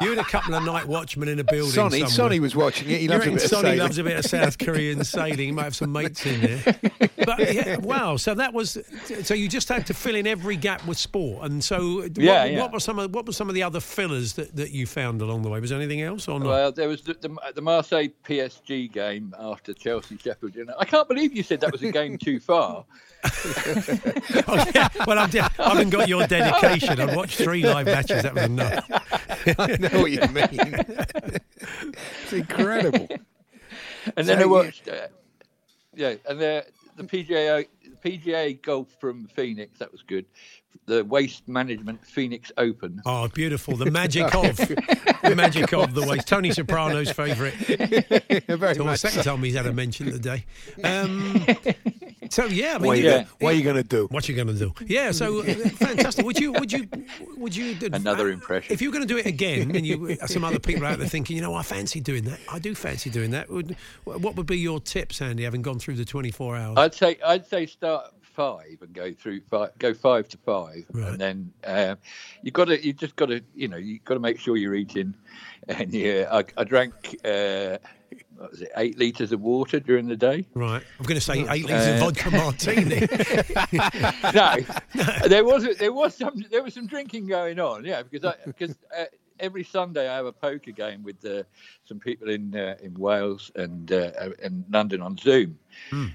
You 0.00 0.10
had 0.10 0.18
a 0.18 0.24
couple 0.24 0.54
of 0.54 0.64
night 0.64 0.86
watchmen 0.86 1.28
in 1.28 1.38
a 1.38 1.44
building. 1.44 1.72
Sonny, 1.72 2.00
somewhere. 2.00 2.10
Sonny 2.10 2.40
was 2.40 2.54
watching 2.54 2.90
it. 2.90 3.00
He 3.00 3.08
loves 3.08 3.16
a 3.16 3.18
reckon 3.20 3.34
bit 3.34 3.44
of 3.44 3.48
Sonny 3.50 3.62
sailing. 3.62 3.78
loves 3.78 3.98
a 3.98 4.04
bit 4.04 4.18
of 4.18 4.24
South 4.26 4.58
Korean 4.58 5.04
sailing. 5.04 5.38
He 5.38 5.52
might 5.52 5.64
have 5.64 5.76
some 5.76 5.92
mates 5.92 6.24
in 6.26 6.40
there. 6.40 6.76
But 7.24 7.54
yeah, 7.54 7.76
wow. 7.78 8.16
So 8.16 8.34
that 8.34 8.52
was. 8.52 8.78
So 9.22 9.34
you 9.34 9.48
just 9.48 9.68
had 9.68 9.86
to 9.86 9.94
fill 9.94 10.14
in 10.16 10.26
every 10.26 10.56
gap 10.56 10.86
with 10.86 10.98
sport. 10.98 11.44
And 11.44 11.62
so, 11.64 12.02
what, 12.02 12.18
Yeah, 12.18 12.44
yeah. 12.44 12.60
what 12.60 12.72
were 12.72 12.80
some 12.80 12.98
of 12.98 13.14
what 13.14 13.26
were 13.26 13.32
some 13.32 13.48
of 13.48 13.54
the 13.54 13.62
other 13.62 13.80
fillers 13.80 14.34
that, 14.34 14.54
that 14.56 14.70
you 14.70 14.86
found 14.86 15.13
along 15.22 15.42
the 15.42 15.48
way? 15.48 15.60
Was 15.60 15.70
there 15.70 15.78
anything 15.78 16.02
else 16.02 16.28
or 16.28 16.38
not? 16.38 16.48
Well, 16.48 16.72
there 16.72 16.88
was 16.88 17.02
the, 17.02 17.14
the, 17.14 17.36
the 17.54 17.62
Marseille 17.62 18.08
PSG 18.24 18.90
game 18.92 19.34
after 19.38 19.72
Chelsea 19.74 20.16
Sheffield 20.18 20.54
United. 20.54 20.78
I 20.78 20.84
can't 20.84 21.08
believe 21.08 21.34
you 21.36 21.42
said 21.42 21.60
that 21.60 21.72
was 21.72 21.82
a 21.82 21.90
game 21.92 22.18
too 22.18 22.40
far. 22.40 22.84
Oh, 24.46 24.64
yeah. 24.74 24.88
Well, 25.06 25.18
I've, 25.18 25.30
de- 25.30 25.40
I 25.40 25.48
haven't 25.70 25.90
got 25.90 26.08
your 26.08 26.26
dedication. 26.26 27.00
I've 27.00 27.16
watched 27.16 27.36
three 27.38 27.62
live 27.62 27.86
matches. 27.86 28.22
That 28.22 28.34
was 28.34 28.44
enough. 28.44 28.84
I 29.58 29.76
know 29.80 30.00
what 30.02 30.10
you 30.10 30.20
mean. 30.32 30.74
it's 32.22 32.32
incredible. 32.32 33.08
And 34.16 34.26
then 34.26 34.26
So 34.26 34.34
I 34.34 34.40
you- 34.40 34.48
watched, 34.50 34.88
uh, 34.88 35.06
yeah, 35.94 36.14
and 36.28 36.38
the 36.38 36.66
the 36.96 37.04
PGA 37.04 37.66
the 38.02 38.10
PGA 38.10 38.60
golf 38.60 38.88
from 39.00 39.26
Phoenix 39.28 39.78
that 39.78 39.90
was 39.90 40.02
good. 40.02 40.26
The 40.86 41.02
Waste 41.04 41.48
Management 41.48 42.04
Phoenix 42.06 42.52
Open. 42.58 43.00
Oh, 43.06 43.26
beautiful! 43.28 43.76
The 43.76 43.90
magic 43.90 44.34
of 44.34 44.56
the 44.58 45.34
magic 45.34 45.72
of 45.72 45.94
the 45.94 46.06
waste. 46.06 46.28
Tony 46.28 46.50
Soprano's 46.50 47.10
favourite. 47.10 47.54
Very 47.54 47.78
It's 48.28 48.46
the 48.78 48.84
much. 48.84 49.00
second 49.00 49.22
time 49.22 49.42
he's 49.42 49.54
had 49.54 49.66
a 49.66 49.72
mention 49.72 50.10
today. 50.12 50.44
Um, 50.82 51.46
so 52.30 52.44
yeah, 52.46 52.74
I 52.74 52.78
mean, 52.78 52.86
What 52.86 52.98
are 52.98 53.00
you, 53.00 53.04
you- 53.04 53.10
gonna- 53.10 53.28
what 53.40 53.54
are 53.54 53.56
you 53.56 53.62
going 53.64 53.76
to 53.76 53.82
do? 53.82 54.06
What 54.10 54.28
you 54.28 54.34
going 54.34 54.48
to 54.48 54.54
do? 54.54 54.74
Yeah, 54.86 55.10
so 55.12 55.40
uh, 55.40 55.44
fantastic. 55.44 56.24
Would 56.26 56.38
you? 56.38 56.52
Would 56.52 56.70
you? 56.72 56.86
Would 57.38 57.56
you? 57.56 57.76
Another 57.92 58.28
uh, 58.28 58.32
impression. 58.32 58.72
If 58.72 58.82
you 58.82 58.90
were 58.90 58.92
going 58.92 59.08
to 59.08 59.12
do 59.14 59.18
it 59.18 59.26
again, 59.26 59.74
and 59.74 59.86
you 59.86 60.16
some 60.26 60.44
other 60.44 60.58
people 60.58 60.84
out 60.84 60.98
there 60.98 61.08
thinking, 61.08 61.36
you 61.36 61.42
know, 61.42 61.54
I 61.54 61.62
fancy 61.62 62.00
doing 62.00 62.24
that. 62.24 62.40
I 62.52 62.58
do 62.58 62.74
fancy 62.74 63.08
doing 63.08 63.30
that. 63.30 63.48
Would, 63.48 63.76
what 64.04 64.36
would 64.36 64.46
be 64.46 64.58
your 64.58 64.80
tips, 64.80 65.22
Andy? 65.22 65.44
Having 65.44 65.62
gone 65.62 65.78
through 65.78 65.94
the 65.94 66.04
twenty 66.04 66.30
four 66.30 66.56
hours. 66.56 66.76
I'd 66.76 66.94
say 66.94 67.16
I'd 67.24 67.46
say 67.46 67.64
start 67.64 68.06
at 68.08 68.12
five 68.34 68.78
and 68.82 68.92
go 68.92 69.12
through 69.12 69.40
five, 69.50 69.70
go 69.78 69.94
five 69.94 70.28
to 70.28 70.38
five, 70.38 70.84
Right. 70.92 71.08
and 71.10 71.18
then 71.20 71.52
uh, 71.64 71.94
you 72.42 72.50
got 72.50 72.66
to 72.66 72.84
you 72.84 72.92
just 72.92 73.16
got 73.16 73.26
to 73.26 73.40
you 73.54 73.68
know 73.68 73.76
you've 73.76 74.04
got 74.04 74.14
to 74.14 74.20
make 74.20 74.38
sure 74.40 74.56
you're 74.56 74.74
eating. 74.74 75.14
And 75.68 75.92
yeah, 75.94 76.28
I, 76.30 76.44
I 76.60 76.64
drank 76.64 76.92
uh, 77.24 77.78
what 78.36 78.50
was 78.50 78.60
it 78.60 78.70
eight 78.76 78.98
liters 78.98 79.32
of 79.32 79.40
water 79.40 79.80
during 79.80 80.06
the 80.08 80.16
day. 80.16 80.44
right. 80.54 80.82
I'm 80.98 81.04
going 81.06 81.14
to 81.18 81.20
say 81.24 81.46
eight 81.48 81.64
litres 81.66 81.86
of 81.86 81.98
vodka 82.00 82.30
martini. 82.30 83.00
no, 84.34 84.56
there 85.28 85.44
was 85.44 85.66
there 85.78 85.92
was 85.92 86.14
some 86.14 86.44
there 86.50 86.62
was 86.62 86.74
some 86.74 86.86
drinking 86.86 87.26
going 87.26 87.58
on. 87.58 87.84
Yeah, 87.84 88.02
because 88.02 88.24
I 88.24 88.34
because 88.44 88.76
uh, 88.96 89.04
every 89.40 89.64
Sunday 89.64 90.08
I 90.08 90.16
have 90.16 90.26
a 90.26 90.32
poker 90.32 90.72
game 90.72 91.02
with 91.02 91.24
uh, 91.24 91.42
some 91.84 91.98
people 91.98 92.30
in 92.30 92.54
uh, 92.54 92.76
in 92.82 92.94
Wales 92.94 93.50
and 93.54 93.90
uh, 93.92 94.10
in 94.42 94.64
London 94.70 95.02
on 95.02 95.16
Zoom, 95.16 95.58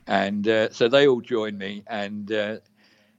and 0.08 0.48
uh, 0.48 0.70
so 0.72 0.88
they 0.88 1.08
all 1.08 1.22
join 1.22 1.58
me 1.58 1.84
and. 1.88 2.32
Uh, 2.32 2.58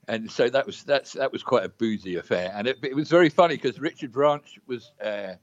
and 0.09 0.29
so 0.29 0.49
that 0.49 0.67
was 0.67 0.83
that's 0.83 1.13
that 1.13 1.31
was 1.31 1.45
quite 1.45 1.65
a 1.65 1.69
boozy 1.69 2.17
affair, 2.17 2.53
and 2.57 2.67
it, 2.67 2.79
it 2.83 2.97
was 2.97 3.09
very 3.09 3.29
funny 3.29 3.55
because 3.55 3.79
Richard 3.79 4.11
Branch 4.11 4.59
was 4.67 4.91
uh, 5.01 5.35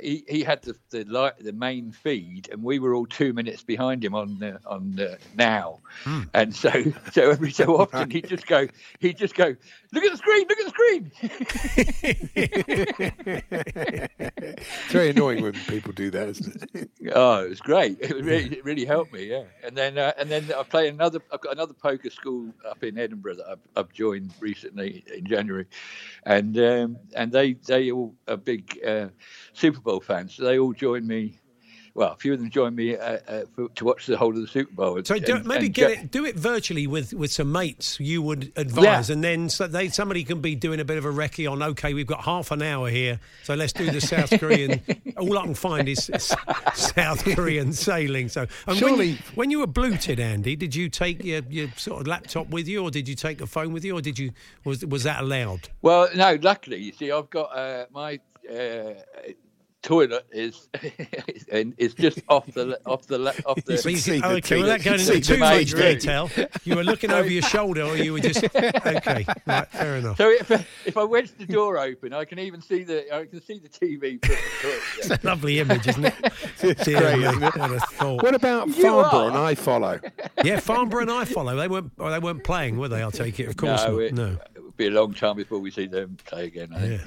he 0.00 0.24
he 0.28 0.42
had 0.42 0.62
the 0.62 0.76
the 0.90 1.04
light, 1.04 1.38
the 1.38 1.52
main 1.52 1.92
feed, 1.92 2.48
and 2.50 2.62
we 2.62 2.78
were 2.78 2.94
all 2.94 3.06
two 3.06 3.32
minutes 3.32 3.62
behind 3.62 4.04
him 4.04 4.14
on 4.14 4.42
uh, 4.42 4.58
on 4.66 4.98
uh, 4.98 5.16
now, 5.36 5.78
and 6.34 6.54
so 6.54 6.70
so 7.12 7.30
every 7.30 7.52
so 7.52 7.76
often 7.76 8.10
he'd 8.10 8.28
just 8.28 8.46
go 8.46 8.66
he'd 8.98 9.16
just 9.16 9.34
go 9.34 9.56
look 9.94 10.04
at 10.04 10.12
the 10.12 10.18
screen, 10.18 10.46
look 10.48 10.58
at 10.58 10.66
the 10.66 10.70
screen. 10.70 11.12
It's 14.36 14.92
very 14.92 15.10
annoying 15.10 15.42
when 15.42 15.52
people 15.52 15.92
do 15.92 16.10
that, 16.10 16.28
isn't 16.28 16.70
it? 16.74 16.90
Oh, 17.14 17.44
it 17.44 17.48
was 17.50 17.60
great. 17.60 17.98
It 18.00 18.12
really, 18.12 18.58
it 18.58 18.64
really 18.64 18.84
helped 18.84 19.12
me. 19.12 19.24
Yeah, 19.24 19.44
and 19.62 19.76
then 19.76 19.96
uh, 19.98 20.12
and 20.18 20.28
then 20.30 20.52
I 20.56 20.62
play 20.64 20.88
another. 20.88 21.20
I've 21.32 21.40
got 21.40 21.52
another 21.52 21.74
poker 21.74 22.10
school 22.10 22.52
up 22.68 22.82
in 22.82 22.98
Edinburgh 22.98 23.36
that 23.36 23.48
I've, 23.48 23.60
I've 23.76 23.92
joined 23.92 24.32
recently 24.40 25.04
in 25.14 25.24
January, 25.26 25.66
and 26.24 26.58
um, 26.58 26.98
and 27.14 27.32
they 27.32 27.54
they 27.54 27.90
all 27.90 28.14
are 28.28 28.36
big 28.36 28.78
uh, 28.86 29.08
Super 29.52 29.80
Bowl 29.80 30.00
fans. 30.00 30.34
So 30.34 30.44
they 30.44 30.58
all 30.58 30.72
joined 30.72 31.06
me. 31.06 31.38
Well, 31.96 32.10
a 32.10 32.16
few 32.16 32.32
of 32.32 32.40
them 32.40 32.50
joined 32.50 32.74
me 32.74 32.96
uh, 32.96 33.18
uh, 33.28 33.42
for, 33.54 33.68
to 33.68 33.84
watch 33.84 34.06
the 34.06 34.16
whole 34.16 34.30
of 34.30 34.40
the 34.40 34.48
Super 34.48 34.72
Bowl. 34.74 35.00
So 35.04 35.16
do, 35.16 35.36
And- 35.36 35.46
maybe 35.46 35.66
and 35.66 35.74
get 35.74 35.90
Ja- 35.90 36.00
it, 36.02 36.10
do 36.10 36.24
it 36.24 36.34
virtually 36.34 36.88
with, 36.88 37.14
with 37.14 37.30
some 37.32 37.52
mates. 37.52 38.00
You 38.00 38.20
would 38.22 38.50
advise, 38.56 39.08
Yeah. 39.08 39.12
and 39.14 39.22
then 39.22 39.48
so 39.48 39.68
they 39.68 39.88
somebody 39.90 40.24
can 40.24 40.40
be 40.40 40.56
doing 40.56 40.80
a 40.80 40.84
bit 40.84 40.98
of 40.98 41.04
a 41.04 41.10
recce 41.12 41.48
on. 41.48 41.62
Okay, 41.62 41.94
we've 41.94 42.06
got 42.06 42.24
half 42.24 42.50
an 42.50 42.62
hour 42.62 42.88
here, 42.90 43.20
so 43.44 43.54
let's 43.54 43.72
do 43.72 43.88
the 43.92 44.00
South 44.00 44.30
Korean. 44.40 44.80
all 45.16 45.38
I 45.38 45.42
can 45.44 45.54
find 45.54 45.88
is 45.88 46.10
South 46.74 47.24
Korean 47.24 47.72
sailing. 47.72 48.28
So 48.28 48.40
and 48.42 48.50
when, 48.66 48.76
Surely- 48.76 49.06
you, 49.10 49.18
when 49.36 49.50
you 49.52 49.60
were 49.60 49.66
bluted, 49.68 50.18
Andy, 50.18 50.56
did 50.56 50.74
you 50.74 50.88
take 50.88 51.22
your, 51.22 51.42
your 51.48 51.68
sort 51.76 52.00
of 52.00 52.06
laptop 52.08 52.48
with 52.48 52.66
you, 52.66 52.82
or 52.82 52.90
did 52.90 53.08
you 53.08 53.14
take 53.14 53.40
a 53.40 53.46
phone 53.46 53.72
with 53.72 53.84
you, 53.84 53.96
or 53.96 54.00
did 54.00 54.18
you 54.18 54.32
was 54.64 54.84
was 54.84 55.04
that 55.04 55.20
allowed? 55.22 55.68
Well, 55.82 56.08
no. 56.16 56.38
Luckily, 56.42 56.82
you 56.82 56.92
see, 56.92 57.12
I've 57.12 57.30
got 57.30 57.56
uh, 57.56 57.86
my 57.92 58.18
uh, 58.50 58.94
toilet 59.84 60.26
is 60.32 60.68
and 61.52 61.74
it's 61.76 61.94
just 61.94 62.20
off 62.28 62.46
the 62.46 62.80
off 62.86 63.06
the 63.06 63.18
off 63.46 63.62
the. 63.64 63.78
So 63.78 63.90
you 63.90 63.98
see 63.98 64.20
can, 64.20 64.30
the 64.30 64.36
okay, 64.38 64.60
without 64.60 64.82
going 64.82 64.98
into 64.98 65.12
the 65.12 65.20
too 65.20 65.36
much 65.36 65.72
room. 65.72 65.82
detail, 65.82 66.30
you 66.64 66.74
were 66.74 66.82
looking 66.82 67.12
over 67.12 67.28
your 67.28 67.42
shoulder, 67.42 67.82
or 67.82 67.96
you 67.96 68.14
were 68.14 68.20
just 68.20 68.42
okay. 68.44 69.26
Right, 69.46 69.68
fair 69.68 69.96
enough. 69.96 70.16
So 70.16 70.30
if, 70.30 70.50
if 70.86 70.96
I 70.96 71.04
wedge 71.04 71.30
the 71.36 71.46
door 71.46 71.78
open, 71.78 72.12
I 72.12 72.24
can 72.24 72.38
even 72.38 72.60
see 72.60 72.82
the 72.82 73.14
I 73.14 73.26
can 73.26 73.40
see 73.42 73.58
the 73.58 73.68
TV. 73.68 74.20
The 74.20 74.28
toilet, 74.28 74.40
yeah. 74.62 74.98
It's 74.98 75.10
a 75.10 75.26
lovely 75.26 75.60
image, 75.60 75.86
isn't 75.86 76.04
it? 76.04 76.14
It's 76.64 76.84
Dear 76.84 77.00
great, 77.00 77.18
isn't 77.18 77.42
it? 77.42 77.56
what 77.56 77.70
a 77.70 77.80
thought. 77.80 78.22
What 78.22 78.34
about 78.34 78.68
You 78.68 78.82
Farnborough 78.82 79.28
and 79.28 79.36
I 79.36 79.54
follow? 79.54 80.00
Yeah, 80.42 80.60
Farnborough 80.60 81.02
and 81.02 81.10
I 81.10 81.24
follow. 81.26 81.54
They 81.54 81.68
weren't. 81.68 81.96
they 81.98 82.18
weren't 82.18 82.42
playing, 82.42 82.78
were 82.78 82.88
they? 82.88 83.02
I'll 83.02 83.10
take 83.10 83.38
it. 83.38 83.48
Of 83.48 83.56
course 83.56 83.84
no, 83.84 83.98
it, 83.98 84.14
no. 84.14 84.38
it 84.54 84.64
would 84.64 84.76
be 84.76 84.86
a 84.86 84.90
long 84.90 85.12
time 85.12 85.36
before 85.36 85.58
we 85.58 85.70
see 85.70 85.86
them 85.86 86.16
play 86.24 86.46
again. 86.46 86.72
I 86.74 86.80
think. 86.80 87.02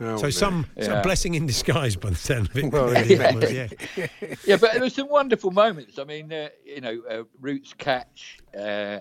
Yeah. 0.00 0.12
Oh, 0.12 0.16
So 0.16 0.22
no. 0.24 0.30
some, 0.30 0.66
some 0.80 0.92
Yeah. 0.94 1.02
blessing 1.02 1.34
in 1.34 1.46
disguise 1.46 1.96
by 1.96 2.10
the 2.10 2.16
sound 2.16 2.48
of 2.50 2.56
it. 2.56 2.72
Well, 2.72 2.88
really, 2.88 3.16
yeah. 3.16 3.34
was, 3.34 3.52
yeah. 3.52 3.68
Yeah, 4.46 4.56
but 4.56 4.72
there 4.72 4.80
were 4.80 4.90
some 4.90 5.08
wonderful 5.08 5.50
moments. 5.50 5.98
I 5.98 6.04
mean, 6.04 6.32
uh, 6.32 6.48
you 6.64 6.80
know, 6.80 7.02
uh, 7.08 7.22
Root's 7.40 7.72
catch. 7.74 8.38
Uh, 8.56 9.00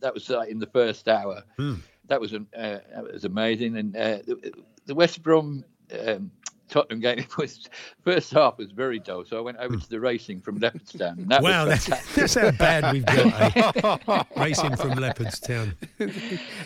that 0.00 0.12
was 0.14 0.30
uh, 0.30 0.40
in 0.40 0.58
the 0.58 0.66
first 0.66 1.08
hour. 1.08 1.42
Hmm. 1.56 1.74
That 2.08 2.20
was 2.20 2.34
um, 2.34 2.46
uh, 2.56 2.78
that 2.94 3.04
was 3.12 3.24
amazing. 3.24 3.76
And 3.76 3.96
uh, 3.96 4.18
the, 4.26 4.52
the 4.86 4.94
West 4.94 5.22
Brom. 5.22 5.64
Um, 6.06 6.30
Tottenham 6.68 7.00
game 7.00 7.24
was 7.38 7.68
first 8.04 8.32
half 8.32 8.58
was 8.58 8.70
very 8.72 8.98
dull, 8.98 9.24
so 9.24 9.38
I 9.38 9.40
went 9.40 9.58
over 9.58 9.76
to 9.76 9.88
the 9.90 10.00
racing 10.00 10.40
from 10.40 10.60
Leopardstown. 10.60 11.28
That 11.28 11.38
Hmm. 11.38 11.44
Wow, 11.44 11.66
was 11.66 11.86
that's, 11.86 12.14
that's 12.14 12.34
how 12.34 12.50
bad 12.52 12.92
we've 12.92 13.04
got. 13.06 13.56
Eh? 13.56 14.22
Racing 14.42 14.76
from 14.76 14.90
Leopardstown. 14.92 15.74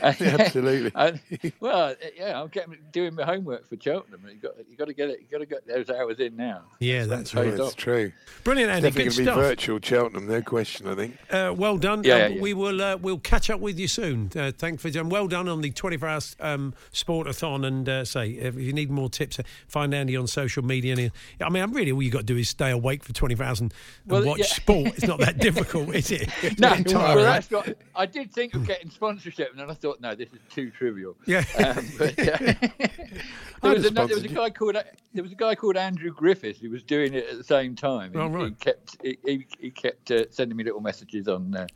Absolutely. 0.03 0.93
And, 0.95 1.21
well, 1.61 1.95
yeah, 2.17 2.41
I'm 2.41 2.49
getting 2.49 2.77
doing 2.93 3.15
my 3.15 3.25
homework 3.25 3.69
for 3.69 3.77
Cheltenham. 3.81 4.23
You 4.29 4.35
got 4.37 4.53
you 4.69 4.77
got 4.77 4.87
to 4.87 4.93
get 4.95 5.11
it. 5.11 5.21
You 5.21 5.27
got 5.31 5.39
to 5.39 5.47
get 5.47 5.67
those 5.67 5.91
hours 5.91 6.19
in 6.21 6.37
now. 6.37 6.63
Yeah, 6.81 7.05
that's 7.07 7.33
Paid 7.33 7.51
right. 7.51 7.57
That's 7.57 7.75
true. 7.75 8.13
Brilliant, 8.45 8.71
Andy. 8.71 8.89
Definitely 8.89 9.05
Good 9.17 9.25
going 9.27 9.37
to 9.37 9.43
be 9.43 9.49
virtual 9.49 9.79
Cheltenham, 9.83 10.27
no 10.29 10.43
question, 10.43 10.89
I 10.89 10.95
think. 10.95 11.17
Uh, 11.31 11.55
well 11.57 11.77
done. 11.79 12.05
Yeah, 12.05 12.15
Uh, 12.15 12.19
yeah, 12.19 12.27
yeah. 12.29 12.41
We 12.41 12.55
will. 12.55 12.81
Uh, 12.83 12.97
we'll 12.97 13.19
catch 13.19 13.51
up 13.51 13.61
with 13.61 13.79
you 13.79 13.89
soon. 13.89 14.31
Uh, 14.37 14.53
thanks 14.57 14.83
for 14.83 14.91
doing. 14.91 15.09
Well 15.09 15.29
done 15.29 15.49
on 15.49 15.61
the 15.61 15.71
24 15.71 16.09
hours 16.09 16.37
um, 16.41 16.75
sportathon. 16.93 17.67
And 17.67 17.89
uh, 17.89 18.05
say 18.05 18.31
if 18.31 18.55
you 18.57 18.73
need 18.73 18.91
more 18.91 19.09
tips, 19.09 19.39
uh, 19.39 19.43
find 19.89 19.95
Andy 20.01 20.17
on 20.17 20.27
social 20.27 20.63
media. 20.65 20.93
And 20.93 21.01
he- 21.01 21.11
I 21.45 21.49
mean, 21.49 21.71
really, 21.73 21.93
all 21.93 22.03
you 22.03 22.11
got 22.11 22.19
to 22.21 22.25
do 22.25 22.37
is 22.37 22.49
stay 22.49 22.71
awake 22.71 23.03
for 23.03 23.13
24 23.13 23.47
hours 23.47 23.61
and, 23.61 23.73
and 24.05 24.13
Well, 24.13 24.25
watch 24.27 24.39
yeah. 24.41 24.45
sport. 24.47 24.87
It's 24.89 25.07
not 25.07 25.19
that 25.21 25.39
difficult, 25.41 25.95
is 25.95 26.11
it? 26.11 26.29
No, 26.59 26.73
It's 26.75 26.93
well, 26.93 27.03
tiring. 27.07 27.25
that's 27.25 27.49
got. 27.49 27.69
I 27.95 28.07
did 28.07 28.33
think 28.33 28.55
of 28.55 28.67
getting 28.67 28.91
sponsorship, 28.91 29.51
and 29.51 29.61
then 29.61 29.71
I 29.71 29.75
thought, 29.75 30.01
no, 30.01 30.15
this 30.15 30.29
is 30.33 30.41
too 30.51 30.71
trivial. 30.71 31.17
Yeah. 31.27 31.45
Um, 31.59 31.85
but, 31.99 32.17
there, 32.17 33.73
was 33.75 33.85
a, 33.87 33.91
there 33.91 34.07
was 34.07 34.25
a 34.25 34.29
guy 34.29 34.51
called 34.51 34.77
there 35.15 35.23
was 35.23 35.33
a 35.33 35.37
guy 35.37 35.55
called 35.55 35.77
Andrew 35.77 36.13
Griffiths 36.13 36.61
who 36.61 36.71
was 36.71 36.83
doing 36.83 37.13
it 37.15 37.27
at 37.29 37.37
the 37.37 37.45
same 37.45 37.75
time. 37.75 38.13
He, 38.13 38.19
Oh, 38.19 38.29
right. 38.29 38.45
he 38.47 38.51
kept 38.53 38.97
he, 39.03 39.19
he, 39.25 39.47
he 39.61 39.71
kept 39.71 40.11
uh, 40.11 40.25
sending 40.31 40.57
me 40.57 40.65
little 40.65 40.81
messages 40.81 41.29
on. 41.29 41.55
Uh, 41.55 41.67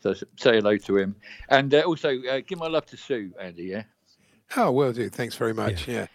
so 0.00 0.14
say 0.14 0.26
hello 0.56 0.76
to 0.78 0.96
him, 0.96 1.16
and 1.48 1.74
uh, 1.74 1.80
also 1.80 2.22
uh, 2.30 2.40
give 2.46 2.58
my 2.58 2.68
love 2.68 2.86
to 2.86 2.96
Sue, 2.96 3.32
Andy. 3.40 3.64
Yeah. 3.64 3.82
Oh, 4.56 4.70
will 4.72 4.92
do. 4.92 5.08
Thanks 5.10 5.34
very 5.36 5.52
much. 5.52 5.86
Yeah. 5.86 6.06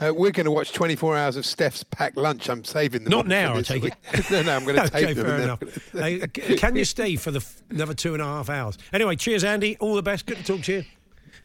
Uh, 0.00 0.12
we're 0.14 0.30
going 0.30 0.44
to 0.44 0.50
watch 0.52 0.72
24 0.72 1.16
hours 1.16 1.36
of 1.36 1.44
Steph's 1.44 1.82
packed 1.82 2.16
lunch. 2.16 2.48
I'm 2.48 2.64
saving 2.64 3.04
them. 3.04 3.10
Not 3.10 3.26
now, 3.26 3.54
I 3.54 3.56
this 3.58 3.68
take 3.68 3.82
week. 3.82 3.94
no, 4.30 4.42
no, 4.42 4.56
I'm 4.56 4.64
going 4.64 4.76
to 4.76 4.84
Okay, 4.84 5.06
tape 5.06 5.16
them. 5.16 5.26
fair 5.26 5.34
and 5.34 5.42
enough. 5.44 5.60
then- 5.92 6.22
Uh, 6.22 6.26
can 6.56 6.76
you 6.76 6.84
stay 6.84 7.16
for 7.16 7.30
the 7.32 7.40
f- 7.40 7.62
another 7.70 7.94
two 7.94 8.12
and 8.14 8.22
a 8.22 8.26
half 8.26 8.48
hours? 8.48 8.78
Anyway, 8.92 9.16
cheers, 9.16 9.42
Andy. 9.44 9.76
All 9.78 9.94
the 9.96 10.02
best. 10.02 10.26
Good 10.26 10.38
to 10.38 10.44
talk 10.44 10.62
to 10.62 10.72
you. 10.72 10.84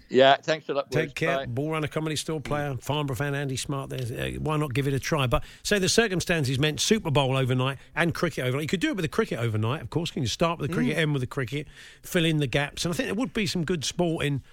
Yeah, 0.10 0.38
thanks 0.38 0.70
a 0.70 0.74
lot. 0.74 0.89
Take 0.89 1.15
care. 1.15 1.39
Bye. 1.39 1.46
Ball 1.48 1.72
runner, 1.72 1.88
comedy 1.89 2.15
store 2.15 2.39
player, 2.39 2.77
Farnborough 2.79 3.17
fan, 3.17 3.36
Andy 3.36 3.58
Smart. 3.58 3.89
There, 3.89 4.00
uh, 4.27 4.32
why 4.39 4.56
not 4.56 4.74
give 4.74 4.88
it 4.88 4.94
a 4.94 5.00
try? 5.00 5.27
But 5.27 5.44
say 5.63 5.79
the 5.79 5.89
circumstances 5.89 6.58
meant 6.58 6.79
Super 6.79 7.12
Bowl 7.12 7.36
overnight 7.36 7.77
and 7.94 8.13
cricket 8.13 8.46
overnight. 8.46 8.62
You 8.62 8.67
could 8.70 8.79
do 8.79 8.89
it 8.91 8.96
with 8.96 9.03
the 9.03 9.10
cricket 9.10 9.38
overnight, 9.39 9.82
of 9.82 9.89
course. 9.89 10.10
Can 10.12 10.22
you 10.22 10.29
start 10.29 10.60
with 10.60 10.70
the 10.70 10.74
Mm. 10.74 10.77
cricket, 10.77 10.98
end 10.98 11.12
with 11.13 11.22
the 11.22 11.27
cricket, 11.27 11.67
fill 12.03 12.24
in 12.24 12.38
the 12.38 12.48
gaps? 12.48 12.86
And 12.86 12.94
I 12.94 12.96
think 12.96 13.08
there 13.08 13.15
would 13.15 13.34
be 13.34 13.46
some 13.48 13.65
good 13.65 13.84
sport 13.84 14.25
in 14.25 14.44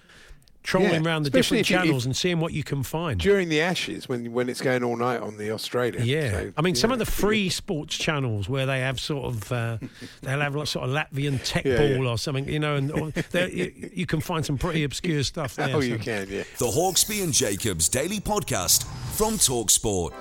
trolling 0.65 0.91
Yeah, 0.91 1.01
around 1.09 1.23
the 1.23 1.27
especially 1.29 1.59
different 1.59 1.61
if 1.61 1.69
you- 1.69 1.77
channels 1.77 2.03
if- 2.03 2.07
and 2.07 2.17
seeing 2.17 2.39
what 2.39 2.51
you 2.53 2.63
can 2.63 2.83
find. 2.83 3.19
During 3.19 3.49
the 3.49 3.61
Ashes, 3.61 4.09
when 4.09 4.31
when 4.33 4.49
it's 4.49 4.61
going 4.61 4.83
all 4.83 4.97
night 4.97 5.21
on 5.21 5.37
the 5.37 5.51
Australia. 5.51 6.01
Yeah, 6.03 6.31
So, 6.31 6.51
I 6.57 6.61
mean, 6.61 6.75
some 6.75 6.91
of 6.91 6.99
the 6.99 7.05
free 7.05 7.49
sports 7.49 7.95
channels 7.97 8.49
where 8.49 8.65
they 8.65 8.79
have 8.79 8.99
sort 8.99 9.25
of 9.25 9.51
uh, 9.51 9.77
they'll 10.21 10.41
have 10.41 10.55
like 10.55 10.67
sort 10.67 10.89
of 10.89 10.95
Latvian 10.95 11.39
tech 11.43 11.63
Yeah, 11.65 11.77
ball 11.77 12.03
yeah. 12.03 12.09
or 12.09 12.17
something, 12.17 12.49
you 12.49 12.59
know, 12.59 12.75
and 12.75 12.91
or 12.91 13.13
you, 13.47 13.71
you 13.93 14.05
can 14.05 14.19
find 14.21 14.45
some 14.45 14.57
pretty 14.57 14.83
obscure 14.83 15.23
stuff 15.23 15.55
there. 15.57 15.69
Oh, 15.75 15.79
so- 15.81 15.85
you 15.87 15.97
can, 15.99 16.27
yeah. 16.29 16.43
The 16.57 16.65
Hawksby 16.67 17.23
and 17.23 17.31
Jacobs 17.33 17.87
Daily 17.87 18.19
Podcast 18.19 18.83
from 19.15 19.35
Talksport. 19.35 20.13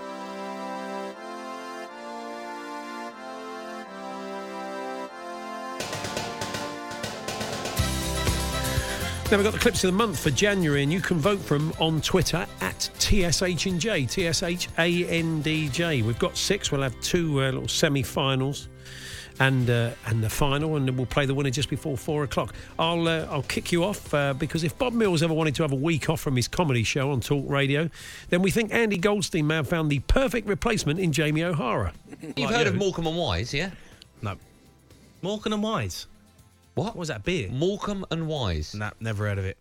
Now 9.34 9.38
we've 9.38 9.46
got 9.46 9.54
the 9.54 9.58
clips 9.58 9.82
of 9.82 9.90
the 9.90 9.96
month 9.96 10.20
for 10.20 10.30
January, 10.30 10.84
and 10.84 10.92
you 10.92 11.00
can 11.00 11.18
vote 11.18 11.40
for 11.40 11.58
them 11.58 11.72
on 11.80 12.00
Twitter 12.00 12.46
at 12.60 12.88
TSHNJ, 13.00 14.08
T-S-H-A-N-D-J. 14.08 16.02
We've 16.02 16.18
got 16.20 16.36
six. 16.36 16.70
We'll 16.70 16.82
have 16.82 17.00
two 17.00 17.40
uh, 17.42 17.46
little 17.46 17.66
semi-finals 17.66 18.68
and 19.40 19.68
uh, 19.68 19.90
and 20.06 20.22
the 20.22 20.30
final, 20.30 20.76
and 20.76 20.86
then 20.86 20.96
we'll 20.96 21.06
play 21.06 21.26
the 21.26 21.34
winner 21.34 21.50
just 21.50 21.68
before 21.68 21.98
four 21.98 22.22
o'clock. 22.22 22.54
I'll 22.78 23.08
uh, 23.08 23.26
I'll 23.28 23.42
kick 23.42 23.72
you 23.72 23.82
off 23.82 24.14
uh, 24.14 24.34
because 24.34 24.62
if 24.62 24.78
Bob 24.78 24.92
Mills 24.92 25.20
ever 25.20 25.34
wanted 25.34 25.56
to 25.56 25.64
have 25.64 25.72
a 25.72 25.74
week 25.74 26.08
off 26.08 26.20
from 26.20 26.36
his 26.36 26.46
comedy 26.46 26.84
show 26.84 27.10
on 27.10 27.20
Talk 27.20 27.44
Radio, 27.50 27.90
then 28.28 28.40
we 28.40 28.52
think 28.52 28.72
Andy 28.72 28.98
Goldstein 28.98 29.48
may 29.48 29.56
have 29.56 29.68
found 29.68 29.90
the 29.90 29.98
perfect 29.98 30.46
replacement 30.46 31.00
in 31.00 31.10
Jamie 31.10 31.42
O'Hara. 31.42 31.92
You've 32.22 32.38
Like 32.38 32.54
heard 32.54 32.66
of 32.68 32.74
you. 32.74 32.78
Morecambe 32.78 33.08
and 33.08 33.16
Wise, 33.16 33.52
yeah? 33.52 33.70
No. 34.22 34.36
Morecambe 35.22 35.54
and 35.54 35.62
Wise. 35.64 36.06
What? 36.74 36.86
What 36.86 36.96
was 36.96 37.08
that 37.08 37.24
beer? 37.24 37.48
Morecambe 37.50 38.04
and 38.10 38.26
Wise. 38.26 38.74
Nah, 38.74 38.90
never 39.00 39.26
heard 39.26 39.38
of 39.38 39.44
it. 39.44 39.58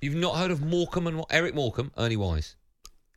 You've 0.00 0.14
not 0.14 0.36
heard 0.36 0.50
of 0.50 0.64
Morecambe 0.64 1.08
and 1.08 1.24
Eric 1.30 1.54
Morecambe, 1.54 1.92
Ernie 1.98 2.16
Wise. 2.16 2.56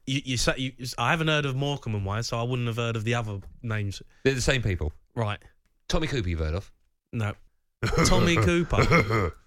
You, 0.07 0.21
you, 0.25 0.37
say, 0.37 0.53
you, 0.57 0.71
I 0.97 1.11
haven't 1.11 1.27
heard 1.27 1.45
of 1.45 1.55
Morecambe 1.55 1.95
and 1.95 2.05
Wise, 2.05 2.27
so 2.27 2.39
I 2.39 2.43
wouldn't 2.43 2.67
have 2.67 2.77
heard 2.77 2.95
of 2.95 3.03
the 3.03 3.13
other 3.15 3.39
names. 3.61 4.01
They're 4.23 4.33
the 4.33 4.41
same 4.41 4.63
people. 4.63 4.91
Right. 5.15 5.39
Tommy 5.87 6.07
Cooper, 6.07 6.27
you've 6.29 6.39
heard 6.39 6.55
of? 6.55 6.71
No. 7.13 7.33
Tommy 8.05 8.35
Cooper. 8.35 9.33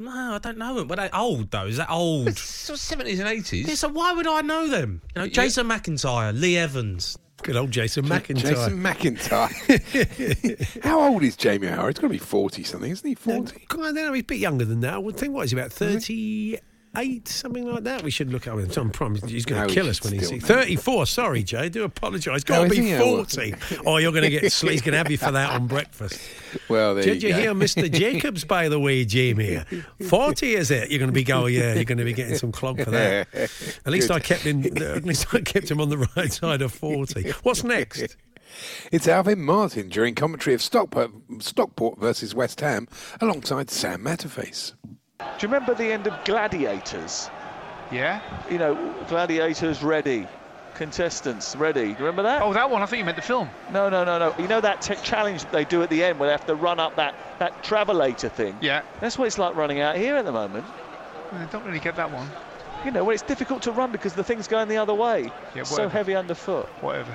No, 0.00 0.32
I 0.32 0.38
don't 0.38 0.56
know 0.56 0.76
them. 0.76 0.88
But 0.88 0.96
they 0.96 1.10
old 1.10 1.50
though. 1.50 1.66
Is 1.66 1.76
that 1.76 1.90
old? 1.90 2.28
70s 2.28 3.20
and 3.20 3.28
80s. 3.28 3.66
yeah, 3.66 3.74
so 3.74 3.88
why 3.90 4.14
would 4.14 4.26
I 4.26 4.40
know 4.40 4.66
them? 4.66 5.02
You 5.14 5.22
know. 5.22 5.28
Jason 5.28 5.68
McIntyre, 5.68 6.38
Lee 6.38 6.56
Evans. 6.56 7.18
Good 7.42 7.56
old 7.56 7.70
Jason 7.70 8.04
McIntyre. 8.04 8.36
Jason 8.36 8.82
McIntyre. 8.82 9.50
How 10.84 11.00
old 11.00 11.22
is 11.22 11.36
Jamie 11.36 11.68
O'Hara? 11.68 11.88
It's 11.88 11.98
got 11.98 12.08
to 12.08 12.12
be 12.12 12.18
40 12.18 12.62
something, 12.64 12.90
isn't 12.90 13.08
he? 13.08 13.14
40? 13.14 13.66
I 13.70 13.76
don't 13.76 13.94
know, 13.94 14.12
he's 14.12 14.22
a 14.22 14.26
bit 14.26 14.38
younger 14.38 14.64
than 14.64 14.80
that. 14.80 14.94
I 14.94 14.98
would 14.98 15.16
think, 15.16 15.32
what, 15.32 15.44
is 15.46 15.52
he 15.52 15.58
about 15.58 15.72
38, 15.72 16.60
something 17.24 17.66
like 17.66 17.84
that? 17.84 18.02
We 18.02 18.10
should 18.10 18.32
look 18.32 18.46
at 18.46 18.54
him. 18.54 18.70
Some 18.70 18.90
promise 18.90 19.22
he's 19.24 19.44
going 19.44 19.62
to 19.62 19.68
we 19.68 19.74
kill 19.74 19.88
us 19.88 20.02
when 20.02 20.12
he's 20.12 20.26
still 20.26 20.40
34. 20.40 21.06
Sorry, 21.06 21.42
Jay, 21.42 21.68
do 21.68 21.84
apologise. 21.84 22.44
Got 22.44 22.58
to 22.58 22.64
oh, 22.66 22.68
be? 22.68 22.94
Oh, 22.94 22.98
well. 22.98 23.24
40. 23.24 23.54
Oh, 23.86 23.96
you're 23.98 24.12
going 24.12 24.24
to 24.24 24.30
get, 24.30 24.42
he's 24.42 24.62
going 24.62 24.92
to 24.92 24.98
have 24.98 25.10
you 25.10 25.18
for 25.18 25.30
that 25.30 25.50
on 25.52 25.66
breakfast. 25.66 26.20
Well, 26.68 26.94
there 26.94 27.04
Did 27.04 27.22
you 27.22 27.30
you 27.30 27.34
hear 27.34 27.54
Mr. 27.54 27.90
Jacobs, 27.90 28.44
by 28.44 28.68
the 28.68 28.80
way, 28.80 29.04
Jamie? 29.04 29.60
40 30.08 30.54
is 30.54 30.70
it? 30.70 30.90
You're 30.90 30.98
going 30.98 31.10
to 31.10 31.14
be 31.14 31.24
going, 31.24 31.54
yeah, 31.54 31.74
you're 31.74 31.84
going 31.84 31.98
to 31.98 32.04
be 32.04 32.12
getting 32.12 32.36
some 32.36 32.52
clog 32.52 32.82
for 32.82 32.90
that. 32.90 33.28
At 33.34 33.92
least 33.92 34.08
Good. 34.08 34.16
I 34.16 34.20
kept 34.20 34.42
him, 34.42 34.64
at 34.64 35.04
least 35.04 35.32
I 35.32 35.40
kept 35.40 35.70
him 35.70 35.80
on 35.80 35.88
the 35.88 36.08
right 36.16 36.32
side 36.32 36.62
of 36.62 36.72
40. 36.72 37.30
What's 37.42 37.64
next? 37.64 38.16
It's 38.90 39.06
Alvin 39.06 39.40
Martin 39.42 39.88
during 39.88 40.14
commentary 40.14 40.54
of 40.54 40.62
Stockport, 40.62 41.12
Stockport 41.38 42.00
versus 42.00 42.34
West 42.34 42.60
Ham 42.60 42.88
alongside 43.20 43.70
Sam 43.70 44.02
Matterface. 44.02 44.74
Do 45.38 45.46
you 45.46 45.52
remember 45.52 45.74
the 45.74 45.92
end 45.92 46.06
of 46.06 46.24
Gladiators? 46.24 47.30
Yeah. 47.90 48.20
You 48.50 48.58
know, 48.58 48.94
Gladiators 49.08 49.82
ready, 49.82 50.26
contestants 50.74 51.56
ready. 51.56 51.94
Remember 51.94 52.22
that? 52.22 52.42
Oh, 52.42 52.52
that 52.52 52.70
one. 52.70 52.82
I 52.82 52.86
thought 52.86 52.98
you 52.98 53.04
meant 53.04 53.16
the 53.16 53.22
film. 53.22 53.48
No, 53.72 53.88
no, 53.88 54.04
no, 54.04 54.18
no. 54.18 54.34
You 54.38 54.48
know 54.48 54.60
that 54.60 54.82
tech 54.82 55.02
challenge 55.02 55.44
they 55.46 55.64
do 55.64 55.82
at 55.82 55.90
the 55.90 56.04
end 56.04 56.18
where 56.18 56.28
they 56.28 56.32
have 56.32 56.46
to 56.46 56.54
run 56.54 56.78
up 56.78 56.96
that, 56.96 57.14
that 57.38 57.62
travelator 57.62 58.30
thing? 58.30 58.56
Yeah. 58.60 58.82
That's 59.00 59.18
what 59.18 59.26
it's 59.26 59.38
like 59.38 59.56
running 59.56 59.80
out 59.80 59.96
here 59.96 60.16
at 60.16 60.24
the 60.24 60.32
moment. 60.32 60.64
I 61.32 61.44
don't 61.46 61.64
really 61.64 61.80
get 61.80 61.96
that 61.96 62.10
one. 62.10 62.28
You 62.84 62.90
know, 62.90 63.04
well, 63.04 63.14
it's 63.14 63.22
difficult 63.22 63.62
to 63.62 63.72
run 63.72 63.92
because 63.92 64.14
the 64.14 64.24
thing's 64.24 64.48
going 64.48 64.68
the 64.68 64.78
other 64.78 64.94
way. 64.94 65.30
Yeah, 65.54 65.64
so 65.64 65.88
heavy 65.88 66.14
underfoot. 66.14 66.66
Whatever. 66.80 67.14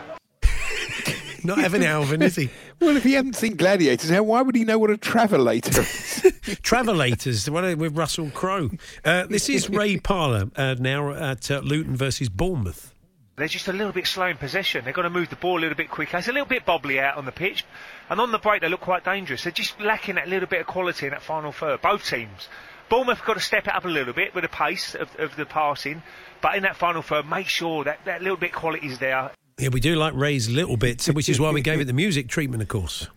Not 1.46 1.60
Evan 1.60 1.84
Alvin, 1.84 2.22
is 2.22 2.36
he? 2.36 2.50
Well, 2.82 2.98
if 2.98 3.04
he 3.04 3.14
hadn't 3.14 3.36
seen 3.38 3.56
Gladiators, 3.56 4.10
how 4.10 4.24
why 4.24 4.42
would 4.42 4.56
he 4.56 4.66
know 4.66 4.78
what 4.78 4.90
a 4.92 4.98
travelator 4.98 5.80
is? 5.80 6.60
Travelators, 6.64 7.50
what 7.50 7.64
are- 7.64 7.76
with 7.78 7.98
Russell 7.98 8.30
Crowe. 8.32 8.70
Uh, 9.04 9.26
this 9.28 9.48
is 9.50 9.70
Ray 9.70 9.98
Parlour 9.98 10.52
uh, 10.58 10.76
now 10.78 11.12
at 11.12 11.50
uh, 11.50 11.60
Luton 11.64 11.96
versus 11.96 12.28
Bournemouth. 12.28 12.94
They're 13.38 13.48
just 13.48 13.68
a 13.68 13.74
little 13.74 13.92
bit 13.94 14.08
slow 14.08 14.28
in 14.28 14.38
possession. 14.38 14.86
They've 14.86 14.94
got 14.94 15.02
to 15.04 15.10
move 15.10 15.30
the 15.30 15.36
ball 15.36 15.60
a 15.60 15.62
little 15.62 15.76
bit 15.76 15.90
quicker. 15.90 16.18
It's 16.18 16.28
a 16.28 16.32
little 16.32 16.48
bit 16.48 16.66
bobbly 16.66 17.00
out 17.00 17.18
on 17.18 17.26
the 17.26 17.32
pitch. 17.34 17.66
And 18.10 18.20
on 18.22 18.32
the 18.32 18.38
break, 18.40 18.62
they 18.62 18.70
look 18.70 18.82
quite 18.82 19.04
dangerous. 19.04 19.44
They're 19.44 19.52
just 19.52 19.80
lacking 19.82 20.16
that 20.16 20.28
little 20.30 20.48
bit 20.48 20.62
of 20.62 20.68
quality 20.68 21.08
in 21.08 21.12
that 21.12 21.22
final 21.22 21.52
third. 21.52 21.82
Both 21.82 22.06
teams. 22.06 22.48
Bournemouth 22.88 23.18
have 23.18 23.26
got 23.28 23.34
to 23.34 23.40
step 23.42 23.68
it 23.68 23.74
up 23.74 23.84
a 23.84 23.90
little 23.90 24.14
bit 24.14 24.34
with 24.36 24.44
the 24.44 24.50
pace 24.50 24.96
of, 24.96 25.10
of 25.18 25.36
the 25.36 25.46
passing. 25.46 26.02
But 26.42 26.56
in 26.56 26.64
that 26.64 26.76
final 26.78 27.02
third, 27.02 27.28
make 27.30 27.48
sure 27.48 27.84
that 27.84 28.00
that 28.06 28.22
little 28.22 28.38
bit 28.38 28.52
of 28.52 28.56
quality 28.58 28.88
is 28.88 29.00
there. 29.00 29.32
Yeah, 29.58 29.70
we 29.70 29.80
do 29.80 29.96
like 29.96 30.14
Ray's 30.14 30.50
little 30.50 30.76
bits, 30.76 31.08
which 31.08 31.30
is 31.30 31.40
why 31.40 31.50
we 31.50 31.62
gave 31.62 31.80
it 31.80 31.86
the 31.86 31.94
music 31.94 32.28
treatment, 32.28 32.62
of 32.62 32.68
course. 32.68 33.08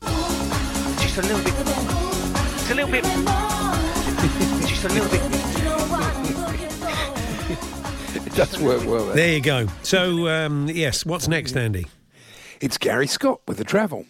Just 0.00 1.18
a 1.18 1.22
little 1.22 1.38
bit. 1.38 1.54
It's 1.54 2.70
a 2.70 2.74
little 2.74 2.90
bit. 2.90 3.04
just 4.66 4.84
a 4.84 4.88
little 4.88 5.08
bit. 5.08 5.22
it 8.26 8.34
does 8.34 8.58
work 8.58 8.84
well. 8.86 9.06
There. 9.06 9.14
There 9.14 9.32
you 9.34 9.40
go. 9.40 9.68
So, 9.84 10.26
um, 10.26 10.68
yes, 10.68 11.06
what's 11.06 11.28
next, 11.28 11.56
Andy? 11.56 11.86
It's 12.60 12.76
Gary 12.76 13.06
Scott 13.06 13.40
with 13.46 13.58
the 13.58 13.64
travel. 13.64 14.04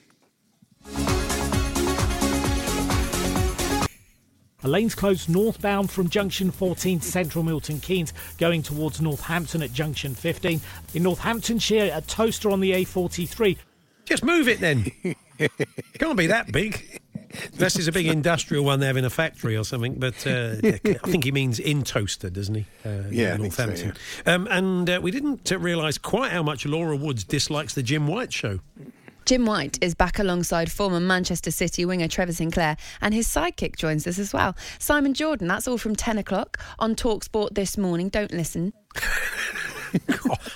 A 4.65 4.69
lane's 4.69 4.95
closed 4.95 5.29
northbound 5.29 5.91
from 5.91 6.09
junction 6.09 6.51
14 6.51 7.01
to 7.01 7.07
central 7.07 7.43
Milton 7.45 7.81
Keynes, 7.81 8.13
going 8.39 8.63
towards 8.63 9.01
Northampton 9.01 9.63
at 9.63 9.73
junction 9.73 10.15
15. 10.15 10.61
In 10.95 11.03
Northamptonshire, 11.03 11.91
a 11.95 12.01
toaster 12.01 12.51
on 12.51 12.61
the 12.61 12.71
A43. 12.73 13.59
Just 14.05 14.25
move 14.25 14.49
it 14.49 14.61
then. 14.61 14.87
Can't 15.99 16.17
be 16.17 16.27
that 16.29 16.53
big. 16.53 17.01
Unless 17.55 17.77
it's 17.77 17.87
a 17.89 17.93
big 17.93 18.07
industrial 18.07 18.63
one 18.65 18.79
they 18.81 18.87
have 18.87 18.97
in 18.99 19.05
a 19.07 19.11
factory 19.11 19.57
or 19.57 19.65
something. 19.65 19.95
But 19.95 20.27
uh, 20.27 20.57
I 20.63 21.09
think 21.09 21.25
he 21.25 21.33
means 21.33 21.59
in 21.59 21.83
toaster, 21.83 22.29
doesn't 22.29 22.55
he? 22.55 22.67
Uh, 22.85 23.05
Yeah, 23.11 23.35
I 23.35 23.39
think 23.39 23.53
so, 23.55 23.67
Northampton. 23.67 23.95
um, 24.27 24.47
and 24.51 24.91
uh, 24.91 25.01
we 25.03 25.11
didn't 25.11 25.51
uh, 25.51 25.59
realise 25.59 25.97
quite 25.99 26.31
how 26.31 26.43
much 26.43 26.67
Laura 26.67 26.95
Woods 26.95 27.25
dislikes 27.25 27.75
the 27.75 27.83
Jim 27.83 28.07
White 28.07 28.33
show. 28.33 28.61
Jim 29.25 29.47
White 29.47 29.79
is 29.81 29.95
back 29.95 30.19
alongside 30.19 30.71
former 30.71 30.99
Manchester 30.99 31.51
City 31.51 31.85
winger 31.85 32.09
Trevor 32.09 32.33
Sinclair, 32.33 32.77
and 33.01 33.15
his 33.15 33.29
sidekick 33.29 33.77
joins 33.77 34.07
us 34.07 34.19
as 34.19 34.33
well. 34.33 34.57
Simon 34.79 35.15
Jordan, 35.15 35.47
that's 35.47 35.69
all 35.69 35.79
from 35.79 35.95
10 35.95 36.19
o'clock 36.19 36.59
on 36.79 36.97
Talksport 36.97 37.55
this 37.55 37.79
morning. 37.79 38.09
Don't 38.09 38.33
listen. 38.33 38.73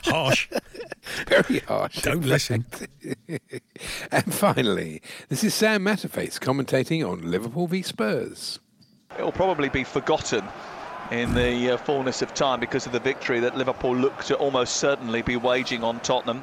Harsh. 0.04 0.48
Very 1.28 1.60
harsh. 1.60 2.02
Don't 2.02 2.24
listen. 2.24 2.64
and 4.10 4.34
finally, 4.34 5.02
this 5.28 5.44
is 5.44 5.54
Sam 5.54 5.84
Matterface 5.84 6.40
commentating 6.40 7.08
on 7.08 7.30
Liverpool 7.30 7.66
v 7.66 7.82
Spurs. 7.82 8.58
It'll 9.16 9.32
probably 9.32 9.68
be 9.68 9.84
forgotten 9.84 10.44
in 11.10 11.34
the 11.34 11.72
uh, 11.72 11.76
fullness 11.76 12.22
of 12.22 12.34
time 12.34 12.60
because 12.60 12.86
of 12.86 12.92
the 12.92 13.00
victory 13.00 13.40
that 13.40 13.56
Liverpool 13.56 13.94
look 13.94 14.24
to 14.24 14.36
almost 14.36 14.76
certainly 14.76 15.22
be 15.22 15.36
waging 15.36 15.84
on 15.84 16.00
Tottenham. 16.00 16.42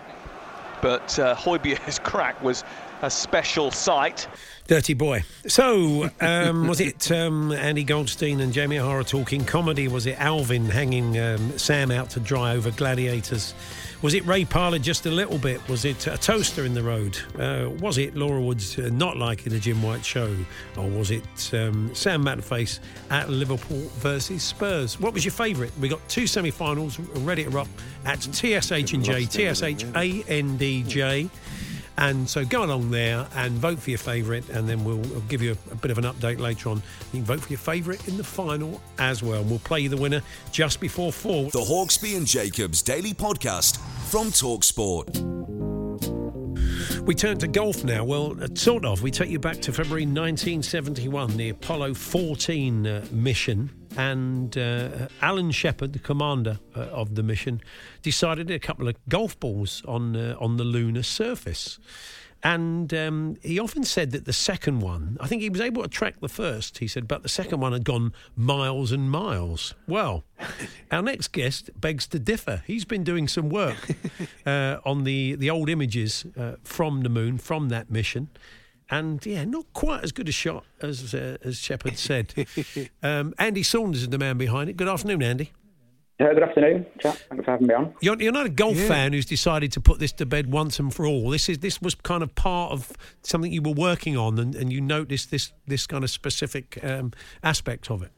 But 0.83 1.17
uh, 1.17 1.33
Højbjerg's 1.33 1.97
crack 1.99 2.43
was 2.43 2.65
a 3.01 3.09
special 3.09 3.71
sight. 3.71 4.27
Dirty 4.73 4.95
boy. 4.95 5.23
So, 5.45 6.09
um, 6.19 6.67
was 6.67 6.79
it 6.79 7.11
um, 7.11 7.51
Andy 7.51 7.83
Goldstein 7.83 8.39
and 8.39 8.51
Jamie 8.51 8.79
O'Hara 8.79 9.03
talking 9.03 9.45
comedy? 9.45 9.87
Was 9.87 10.07
it 10.07 10.19
Alvin 10.19 10.65
hanging 10.65 11.19
um, 11.19 11.59
Sam 11.59 11.91
out 11.91 12.09
to 12.09 12.19
dry 12.19 12.55
over 12.55 12.71
gladiators? 12.71 13.53
Was 14.01 14.15
it 14.15 14.25
Ray 14.25 14.45
Parlour 14.45 14.79
just 14.79 15.05
a 15.05 15.11
little 15.11 15.37
bit? 15.37 15.61
Was 15.69 15.85
it 15.85 16.07
a 16.07 16.17
toaster 16.17 16.65
in 16.65 16.73
the 16.73 16.81
road? 16.81 17.19
Uh, 17.37 17.69
was 17.81 17.99
it 17.99 18.15
Laura 18.15 18.41
Woods 18.41 18.79
uh, 18.79 18.89
not 18.91 19.15
liking 19.15 19.53
the 19.53 19.59
Jim 19.59 19.83
White 19.83 20.03
show? 20.03 20.35
Or 20.75 20.89
was 20.89 21.11
it 21.11 21.53
um, 21.53 21.93
Sam 21.93 22.25
Matterface 22.25 22.79
at 23.11 23.29
Liverpool 23.29 23.87
versus 23.99 24.41
Spurs? 24.41 24.99
What 24.99 25.13
was 25.13 25.23
your 25.23 25.33
favourite? 25.33 25.71
We 25.79 25.87
got 25.87 26.01
two 26.09 26.25
semi 26.25 26.49
finals 26.49 26.99
ready 26.99 27.43
to 27.43 27.49
rock 27.51 27.67
at 28.05 28.23
TSH 28.23 28.71
and 28.71 29.05
J, 29.05 29.25
TSH 29.25 29.85
A 29.95 30.23
N 30.27 30.57
D 30.57 30.81
J. 30.81 31.29
And 31.97 32.27
so 32.27 32.43
go 32.43 32.63
along 32.63 32.91
there 32.91 33.27
and 33.35 33.53
vote 33.53 33.79
for 33.79 33.91
your 33.91 33.99
favourite, 33.99 34.49
and 34.49 34.67
then 34.67 34.83
we'll, 34.83 34.97
we'll 34.97 35.21
give 35.21 35.41
you 35.41 35.51
a, 35.51 35.73
a 35.73 35.75
bit 35.75 35.91
of 35.91 35.97
an 35.97 36.05
update 36.05 36.39
later 36.39 36.69
on. 36.69 36.77
You 37.11 37.19
can 37.19 37.23
vote 37.23 37.41
for 37.41 37.49
your 37.49 37.59
favourite 37.59 38.07
in 38.07 38.17
the 38.17 38.23
final 38.23 38.81
as 38.97 39.21
well. 39.21 39.41
And 39.41 39.49
we'll 39.49 39.59
play 39.59 39.81
you 39.81 39.89
the 39.89 39.97
winner 39.97 40.21
just 40.51 40.79
before 40.79 41.11
four. 41.11 41.51
The 41.51 41.59
Hawksby 41.59 42.17
and 42.17 42.25
Jacobs 42.25 42.81
Daily 42.81 43.13
Podcast 43.13 43.77
from 44.09 44.27
Talksport. 44.27 45.33
We 47.05 47.15
turn 47.15 47.37
to 47.39 47.47
golf 47.47 47.83
now. 47.83 48.05
Well, 48.05 48.41
uh, 48.41 48.47
sort 48.55 48.85
of. 48.85 49.01
We 49.03 49.11
take 49.11 49.29
you 49.29 49.39
back 49.39 49.57
to 49.61 49.73
February 49.73 50.03
1971, 50.03 51.35
the 51.35 51.49
Apollo 51.49 51.95
14 51.95 52.87
uh, 52.87 53.05
mission. 53.11 53.82
And 53.97 54.57
uh, 54.57 55.07
Alan 55.21 55.51
Shepard, 55.51 55.93
the 55.93 55.99
commander 55.99 56.59
uh, 56.75 56.81
of 56.81 57.15
the 57.15 57.23
mission, 57.23 57.61
decided 58.01 58.49
a 58.49 58.59
couple 58.59 58.87
of 58.87 58.95
golf 59.09 59.39
balls 59.39 59.83
on 59.87 60.15
uh, 60.15 60.35
on 60.39 60.57
the 60.57 60.63
lunar 60.63 61.03
surface. 61.03 61.79
And 62.45 62.93
um, 62.93 63.37
he 63.41 63.57
often 63.57 63.85
said 63.85 64.11
that 64.11 64.25
the 64.25 64.33
second 64.33 64.81
one, 64.81 65.17
I 65.21 65.27
think 65.27 65.41
he 65.41 65.49
was 65.49 65.61
able 65.61 65.81
to 65.81 65.87
track 65.87 66.19
the 66.19 66.27
first, 66.27 66.79
he 66.79 66.87
said, 66.87 67.07
but 67.07 67.23
the 67.23 67.29
second 67.29 67.61
one 67.61 67.71
had 67.71 67.85
gone 67.85 68.11
miles 68.35 68.91
and 68.91 69.09
miles. 69.09 69.73
Well, 69.87 70.25
our 70.91 71.01
next 71.01 71.29
guest 71.29 71.69
begs 71.79 72.05
to 72.07 72.19
differ. 72.19 72.61
He's 72.67 72.83
been 72.83 73.05
doing 73.05 73.29
some 73.29 73.47
work 73.47 73.95
uh, 74.45 74.79
on 74.83 75.05
the, 75.05 75.35
the 75.35 75.49
old 75.49 75.69
images 75.69 76.25
uh, 76.37 76.55
from 76.63 77.01
the 77.01 77.09
moon, 77.09 77.37
from 77.37 77.69
that 77.69 77.89
mission. 77.89 78.27
And 78.93 79.25
yeah, 79.25 79.43
not 79.45 79.65
quite 79.73 80.03
as 80.03 80.11
good 80.11 80.29
a 80.29 80.31
shot 80.31 80.65
as 80.81 81.13
uh, 81.15 81.37
as 81.43 81.57
Shepard 81.57 81.97
said. 81.97 82.33
Um, 83.03 83.33
Andy 83.39 83.63
Saunders 83.63 84.03
is 84.03 84.09
the 84.09 84.17
man 84.17 84.37
behind 84.37 84.69
it. 84.69 84.77
Good 84.77 84.87
afternoon, 84.87 85.21
Andy. 85.23 85.51
Uh, 86.19 86.31
good 86.33 86.43
afternoon, 86.43 86.85
chap. 86.99 87.15
Thanks 87.29 87.43
for 87.43 87.51
having 87.51 87.67
me 87.67 87.73
on. 87.73 87.93
You're, 87.99 88.21
you're 88.21 88.31
not 88.31 88.45
a 88.45 88.49
golf 88.49 88.77
Yeah. 88.77 88.87
fan 88.87 89.13
who's 89.13 89.25
decided 89.25 89.71
to 89.73 89.81
put 89.81 89.99
this 89.99 90.11
to 90.13 90.25
bed 90.25 90.51
once 90.51 90.79
and 90.79 90.93
for 90.93 91.05
all. 91.07 91.29
This 91.31 91.49
is 91.49 91.57
this 91.59 91.81
was 91.81 91.95
kind 91.95 92.21
of 92.23 92.33
part 92.35 92.71
of 92.71 92.91
something 93.23 93.51
you 93.51 93.61
were 93.63 93.73
working 93.73 94.15
on, 94.15 94.37
and, 94.39 94.55
and 94.55 94.71
you 94.71 94.79
noticed 94.79 95.31
this 95.31 95.51
this 95.67 95.87
kind 95.87 96.03
of 96.03 96.09
specific 96.11 96.79
um, 96.83 97.11
aspect 97.43 97.89
of 97.89 98.03
it. 98.03 98.11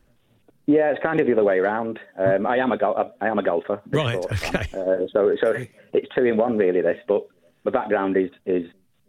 Yeah, 0.68 0.92
it's 0.92 1.02
kind 1.02 1.20
of 1.22 1.26
the 1.28 1.34
other 1.34 1.44
way 1.44 1.58
around. 1.60 2.00
Um, 2.20 2.46
I 2.46 2.58
am 2.58 2.72
a 2.72 2.78
gol- 2.78 3.14
I 3.22 3.28
am 3.28 3.40
a 3.40 3.44
golfer. 3.44 3.82
Right, 3.90 4.22
sort 4.22 4.32
of 4.32 4.40
fan. 4.40 4.68
Uh, 4.80 5.08
so 5.14 5.36
so 5.42 5.66
it's 5.94 6.08
two 6.14 6.26
in 6.26 6.38
one 6.38 6.58
really. 6.58 6.82
This, 6.82 6.98
but 7.08 7.26
my 7.64 7.72
background 7.72 8.18
is 8.18 8.30
is 8.46 8.66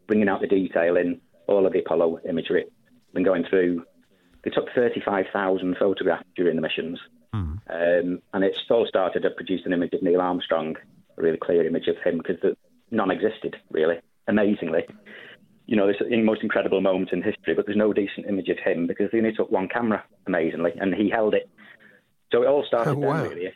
bringing 0.07 0.29
out 0.29 0.41
the 0.41 0.47
detail 0.47 0.97
in 0.97 1.21
all 1.49 1.67
of 1.67 1.73
the 1.73 1.81
Apollo 1.81 2.21
imagery. 2.29 2.65
Been 3.15 3.25
going 3.25 3.45
through. 3.49 3.85
They 4.45 4.51
took 4.51 4.69
thirty 4.75 5.01
five 5.01 5.27
thousand 5.33 5.77
photographs 5.79 6.25
during 6.37 6.57
the 6.57 6.63
missions, 6.63 6.99
um, 7.69 8.21
and 8.33 8.45
it 8.45 8.57
all 8.71 8.87
started 8.87 9.23
to 9.23 9.31
produce 9.31 9.63
an 9.65 9.73
image 9.73 9.93
of 9.93 10.03
Neil 10.03 10.21
Armstrong, 10.21 10.77
a 11.19 11.23
really 11.23 11.39
clear 11.39 11.67
image 11.67 11.89
of 11.89 11.97
him 12.05 12.19
because 12.19 12.55
none 12.91 13.11
existed 13.11 13.57
really. 13.71 13.97
Amazingly, 14.29 14.85
you 15.67 15.77
know, 15.77 15.87
this 15.87 15.97
the 16.01 16.23
most 16.23 16.43
incredible 16.43 16.81
moment 16.81 17.13
in 17.13 17.23
history, 17.23 17.55
but 17.55 17.67
there's 17.67 17.77
no 17.79 17.93
decent 17.93 18.27
image 18.27 18.49
of 18.49 18.59
him 18.59 18.87
because 18.87 19.11
they 19.13 19.19
only 19.19 19.33
took 19.33 19.51
one 19.51 19.69
camera, 19.69 20.05
amazingly, 20.27 20.73
and 20.81 20.95
he 20.95 21.09
held 21.11 21.35
it. 21.35 21.49
So 22.33 22.43
it 22.43 22.47
all 22.49 22.65
started 22.67 22.91
Oh, 22.91 23.01
then, 23.01 23.09
wow. 23.09 23.23
really. 23.25 23.53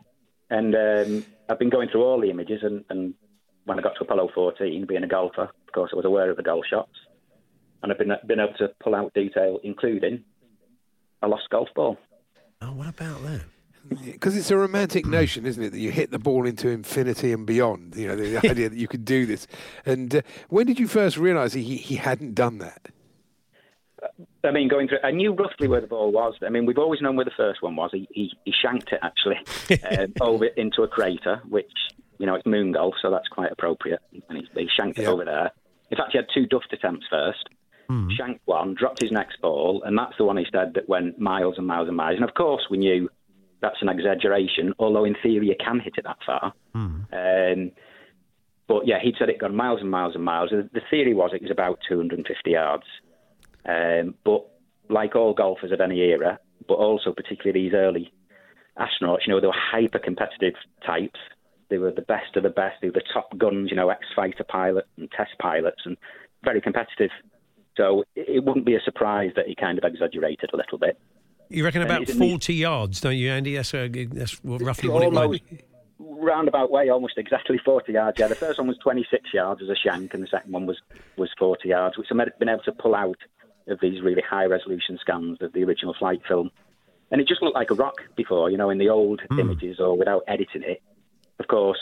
And 0.49 0.75
um, 0.75 1.25
I've 1.49 1.59
been 1.59 1.71
going 1.71 1.89
through 1.89 2.03
all 2.05 2.21
the 2.21 2.31
images, 2.31 2.63
and, 2.63 2.85
and 2.89 3.15
when 3.65 3.79
I 3.79 3.83
got 3.83 3.95
to 3.97 4.03
Apollo 4.05 4.31
14, 4.35 4.87
being 4.87 5.05
a 5.05 5.09
golfer, 5.09 5.43
of 5.43 5.73
course, 5.73 5.91
I 5.93 5.97
was 5.97 6.05
aware 6.05 6.31
of 6.31 6.37
the 6.37 6.43
golf 6.43 6.65
shots, 6.69 6.97
and 7.83 7.93
I've 7.93 7.99
been 7.99 8.13
been 8.27 8.41
able 8.41 8.55
to 8.59 8.69
pull 8.83 8.95
out 8.95 9.13
detail, 9.15 9.59
including 9.63 10.25
a 11.23 11.29
lost 11.29 11.49
golf 11.51 11.69
ball. 11.75 11.99
Oh, 12.63 12.73
what 12.73 12.89
about 12.89 13.23
that? 13.25 13.43
Because 14.05 14.37
it's 14.37 14.51
a 14.51 14.57
romantic 14.57 15.07
notion, 15.07 15.47
isn't 15.47 15.63
it, 15.63 15.71
that 15.71 15.79
you 15.79 15.91
hit 15.91 16.11
the 16.11 16.19
ball 16.19 16.47
into 16.47 16.69
infinity 16.69 17.33
and 17.33 17.47
beyond? 17.47 17.97
You 17.97 18.09
know, 18.09 18.17
the 18.17 18.37
idea 18.51 18.69
that 18.69 18.77
you 18.79 18.87
could 18.87 19.05
do 19.05 19.27
this. 19.27 19.47
And 19.87 20.17
uh, 20.17 20.23
when 20.49 20.67
did 20.67 20.79
you 20.79 20.87
first 20.87 21.17
realise 21.17 21.55
he, 21.55 21.77
he 21.77 21.97
hadn't 21.97 22.35
done 22.35 22.59
that? 22.59 22.89
I 24.45 24.51
mean, 24.51 24.69
going 24.69 24.89
through, 24.89 24.99
I 25.05 25.11
knew 25.11 25.33
roughly 25.33 25.69
where 25.69 25.81
the 25.81 25.87
ball 25.87 26.13
was. 26.13 26.35
I 26.45 26.49
mean, 26.49 26.67
we've 26.67 26.79
always 26.79 27.01
known 27.01 27.17
where 27.17 27.25
the 27.25 27.33
first 27.37 27.63
one 27.63 27.77
was. 27.77 27.91
He, 27.93 28.09
he, 28.13 28.33
he 28.45 28.53
shanked 28.53 28.93
it 28.93 29.01
actually 29.03 29.39
um, 29.99 30.13
over 30.21 30.47
into 30.47 30.83
a 30.83 30.89
crater, 30.89 31.43
which 31.49 31.71
you 32.19 32.27
know 32.27 32.35
it's 32.35 32.47
moon 32.47 32.73
golf, 32.73 32.95
so 33.03 33.11
that's 33.11 33.29
quite 33.29 33.53
appropriate. 33.53 34.01
And 34.29 34.39
he, 34.39 34.49
he 34.55 34.69
shanked 34.75 34.99
it 34.99 35.07
over 35.07 35.25
there. 35.25 35.51
In 35.91 35.97
fact, 35.97 36.13
he 36.13 36.19
had 36.19 36.27
two 36.33 36.47
duft 36.47 36.73
attempts 36.73 37.07
first. 37.11 37.49
Shanked 38.17 38.43
one, 38.47 38.75
dropped 38.75 39.03
his 39.03 39.13
next 39.13 39.41
ball, 39.41 39.83
and 39.85 39.97
that's 39.99 40.17
the 40.19 40.25
one 40.25 40.37
he 40.37 40.47
said 40.53 40.75
that 40.75 40.89
went 40.89 41.19
miles 41.19 41.55
and 41.59 41.67
miles 41.67 41.89
and 41.89 41.97
miles. 41.97 42.17
And 42.17 42.29
of 42.29 42.35
course, 42.35 42.63
we 42.71 42.79
knew 42.79 43.09
that's 43.61 43.83
an 43.83 43.89
exaggeration, 43.89 44.73
although 44.79 45.05
in 45.05 45.17
theory 45.23 45.49
you 45.49 45.57
can 45.59 45.81
hit 45.81 45.95
it 45.99 46.05
that 46.05 46.19
far. 46.25 46.53
Um, 47.13 47.73
but 48.69 48.87
yeah, 48.87 48.99
he'd 49.03 49.17
said 49.19 49.29
it 49.29 49.41
gone 49.41 49.57
miles 49.57 49.81
and 49.81 49.91
miles 49.91 50.15
and 50.15 50.25
miles. 50.25 50.51
The 50.51 50.69
the 50.73 50.83
theory 50.91 51.15
was 51.15 51.33
it 51.35 51.43
was 51.43 51.51
about 51.51 51.79
250 51.89 52.51
yards. 52.51 52.85
Um, 53.67 54.15
but 54.25 54.47
like 54.89 55.17
all 55.17 55.35
golfers 55.35 55.73
of 55.73 55.81
any 55.81 55.99
era, 56.01 56.39
but 56.67 56.75
also 56.75 57.13
particularly 57.13 57.65
these 57.65 57.75
early 57.75 58.13
astronauts, 58.79 59.27
you 59.27 59.33
know, 59.33 59.41
they 59.41 59.47
were 59.47 59.53
hyper 59.55 59.99
competitive 59.99 60.55
types. 60.87 61.19
They 61.69 61.79
were 61.79 61.93
the 61.93 62.03
best 62.03 62.37
of 62.37 62.43
the 62.43 62.51
best. 62.51 62.77
They 62.81 62.89
were 62.89 62.95
the 62.95 63.13
top 63.13 63.37
guns, 63.39 63.71
you 63.71 63.77
know, 63.77 63.91
ex-fighter 63.91 64.45
pilots 64.45 64.89
and 64.97 65.11
test 65.11 65.33
pilots, 65.41 65.83
and 65.85 65.97
very 66.45 66.61
competitive. 66.61 67.11
So 67.77 68.05
it 68.15 68.45
wouldn't 68.45 68.67
be 68.67 68.75
a 68.75 68.81
surprise 68.81 69.33
that 69.37 69.47
he 69.47 69.55
kind 69.55 69.79
of 69.79 69.85
exaggerated 69.85 70.51
a 70.53 70.57
little 70.57 70.79
bit. 70.79 70.99
You 71.49 71.65
reckon 71.65 71.83
about 71.83 72.01
he's 72.01 72.11
in 72.11 72.19
the- 72.19 72.31
40 72.31 72.55
yards, 72.55 73.01
don't 73.01 73.17
you, 73.17 73.31
Andy? 73.31 73.57
That's, 73.57 73.75
uh, 73.75 73.89
that's 74.13 74.43
roughly 74.45 74.89
what 74.89 75.03
it 75.03 75.07
almost 75.07 75.43
was. 75.51 75.61
roundabout 75.99 76.71
way, 76.71 76.89
almost 76.89 77.15
exactly 77.17 77.59
40 77.59 77.93
yards. 77.93 78.19
Yeah, 78.19 78.29
the 78.29 78.35
first 78.35 78.59
one 78.59 78.69
was 78.69 78.79
26 78.79 79.35
yards 79.35 79.61
as 79.63 79.69
a 79.69 79.75
shank, 79.75 80.15
and 80.15 80.23
the 80.23 80.29
second 80.29 80.53
one 80.53 80.67
was, 80.67 80.79
was 81.17 81.31
40 81.39 81.69
yards, 81.69 81.99
which 81.99 82.09
I've 82.11 82.39
been 82.39 82.49
able 82.49 82.63
to 82.63 82.73
pull 82.73 82.95
out 82.95 83.19
of 83.67 83.79
these 83.81 84.01
really 84.03 84.23
high 84.23 84.45
resolution 84.47 84.99
scans 85.01 85.39
of 85.41 85.53
the 85.53 85.65
original 85.65 85.95
flight 85.99 86.21
film. 86.27 86.51
And 87.11 87.21
it 87.21 87.27
just 87.27 87.43
looked 87.43 87.57
like 87.57 87.71
a 87.71 87.75
rock 87.75 87.97
before, 88.17 88.51
you 88.51 88.57
know, 88.57 88.71
in 88.71 88.79
the 88.79 88.89
old 88.89 89.21
images 89.39 89.81
or 89.81 89.97
without 89.97 90.23
editing 90.29 90.63
it. 90.63 90.83
Of 91.41 91.49
course, 91.49 91.79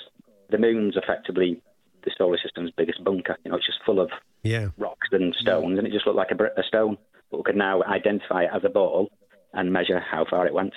the 0.50 0.58
moon's 0.58 0.96
effectively 0.96 1.60
the 2.08 2.14
solar 2.16 2.38
system's 2.38 2.70
biggest 2.76 3.02
bunker. 3.04 3.36
You 3.44 3.50
know, 3.50 3.56
it's 3.56 3.66
just 3.66 3.78
full 3.84 4.00
of 4.00 4.10
Yeah. 4.42 4.68
rocks 4.78 5.08
and 5.12 5.34
stones, 5.34 5.78
and 5.78 5.86
it 5.86 5.92
just 5.92 6.06
looked 6.06 6.16
like 6.16 6.30
a, 6.30 6.60
a 6.60 6.62
stone. 6.64 6.96
But 7.30 7.38
we 7.38 7.42
could 7.44 7.56
now 7.56 7.82
identify 7.82 8.44
it 8.44 8.50
as 8.54 8.62
a 8.64 8.68
ball 8.70 9.10
and 9.52 9.72
measure 9.72 10.00
how 10.00 10.24
far 10.28 10.46
it 10.46 10.54
went. 10.54 10.74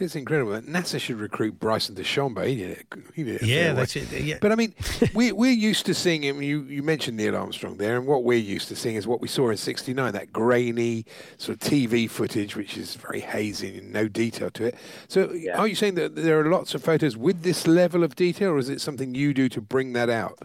It's 0.00 0.16
incredible. 0.16 0.50
that 0.52 0.66
NASA 0.66 0.98
should 0.98 1.20
recruit 1.20 1.60
Bryson 1.60 1.94
DeChambeau. 1.94 2.44
He 2.48 2.56
did 2.56 2.70
it. 2.70 2.86
He 3.14 3.22
did 3.22 3.36
it 3.36 3.46
Yeah, 3.46 3.74
that's 3.74 3.94
it. 3.94 4.10
Yeah. 4.10 4.38
But 4.40 4.50
I 4.50 4.56
mean, 4.56 4.74
we, 5.14 5.30
we're 5.30 5.52
used 5.52 5.86
to 5.86 5.94
seeing 5.94 6.24
him. 6.24 6.42
You, 6.42 6.62
you 6.62 6.82
mentioned 6.82 7.16
Neil 7.16 7.36
Armstrong 7.36 7.76
there, 7.76 7.96
and 7.96 8.04
what 8.04 8.24
we're 8.24 8.38
used 8.38 8.66
to 8.68 8.76
seeing 8.76 8.96
is 8.96 9.06
what 9.06 9.20
we 9.20 9.28
saw 9.28 9.50
in 9.50 9.56
'69 9.56 10.12
that 10.12 10.32
grainy 10.32 11.04
sort 11.38 11.62
of 11.62 11.70
TV 11.70 12.10
footage, 12.10 12.56
which 12.56 12.76
is 12.76 12.96
very 12.96 13.20
hazy 13.20 13.78
and 13.78 13.92
no 13.92 14.08
detail 14.08 14.50
to 14.50 14.64
it. 14.64 14.74
So, 15.06 15.32
are 15.54 15.68
you 15.68 15.76
saying 15.76 15.94
that 15.94 16.16
there 16.16 16.40
are 16.40 16.50
lots 16.50 16.74
of 16.74 16.82
photos 16.82 17.16
with 17.16 17.42
this 17.42 17.68
level 17.68 18.02
of 18.02 18.16
detail, 18.16 18.50
or 18.50 18.58
is 18.58 18.68
it 18.68 18.80
something 18.80 19.14
you 19.14 19.32
do 19.32 19.48
to 19.50 19.60
bring 19.60 19.92
that 19.92 20.10
out? 20.10 20.40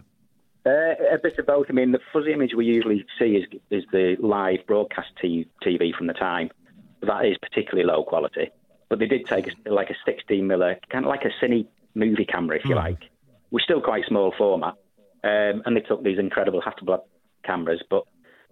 Uh, 0.64 0.94
a 1.10 1.18
bit 1.20 1.36
of 1.40 1.46
both. 1.46 1.66
I 1.68 1.72
mean, 1.72 1.90
the 1.90 2.00
fuzzy 2.12 2.32
image 2.32 2.54
we 2.56 2.66
usually 2.66 3.04
see 3.18 3.34
is 3.36 3.46
is 3.70 3.82
the 3.90 4.16
live 4.20 4.60
broadcast 4.68 5.08
TV 5.20 5.92
from 5.96 6.06
the 6.06 6.12
time. 6.12 6.50
That 7.02 7.24
is 7.24 7.36
particularly 7.38 7.84
low 7.84 8.04
quality. 8.04 8.50
But 8.90 8.98
they 8.98 9.06
did 9.06 9.24
take 9.24 9.46
a, 9.46 9.70
like 9.72 9.88
a 9.88 9.94
16 10.04 10.46
miller, 10.46 10.76
kind 10.90 11.06
of 11.06 11.08
like 11.08 11.24
a 11.24 11.44
cine 11.44 11.66
movie 11.94 12.26
camera, 12.26 12.58
if 12.58 12.64
you 12.66 12.74
like. 12.74 12.98
We're 13.50 13.60
still 13.60 13.80
quite 13.80 14.04
small 14.06 14.34
format, 14.36 14.74
um, 15.24 15.62
and 15.64 15.76
they 15.76 15.80
took 15.80 16.02
these 16.04 16.18
incredible 16.18 16.60
Hasselblad 16.60 17.00
cameras. 17.44 17.82
But 17.88 18.04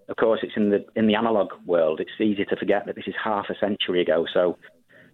of 0.09 0.17
course, 0.17 0.41
it's 0.43 0.55
in 0.57 0.71
the 0.71 0.87
in 0.97 1.09
the 1.09 1.17
analog 1.17 1.49
world. 1.67 2.01
It's 2.01 2.11
easy 2.21 2.45
to 2.47 2.57
forget 2.57 2.87
that 2.87 2.95
this 2.95 3.07
is 3.07 3.15
half 3.23 3.47
a 3.51 3.59
century 3.59 4.01
ago. 4.01 4.27
So 4.33 4.57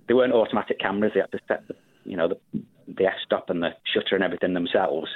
they 0.07 0.15
weren't 0.15 0.33
automatic 0.33 0.79
cameras. 0.79 1.13
They 1.15 1.21
had 1.21 1.33
to 1.33 1.41
set 1.49 1.67
the 1.69 1.75
you 2.05 2.17
know 2.17 2.29
the 2.29 2.63
the 2.87 3.07
f 3.07 3.15
stop 3.25 3.51
and 3.51 3.63
the 3.63 3.71
shutter 3.93 4.15
and 4.15 4.23
everything 4.23 4.55
themselves. 4.55 5.09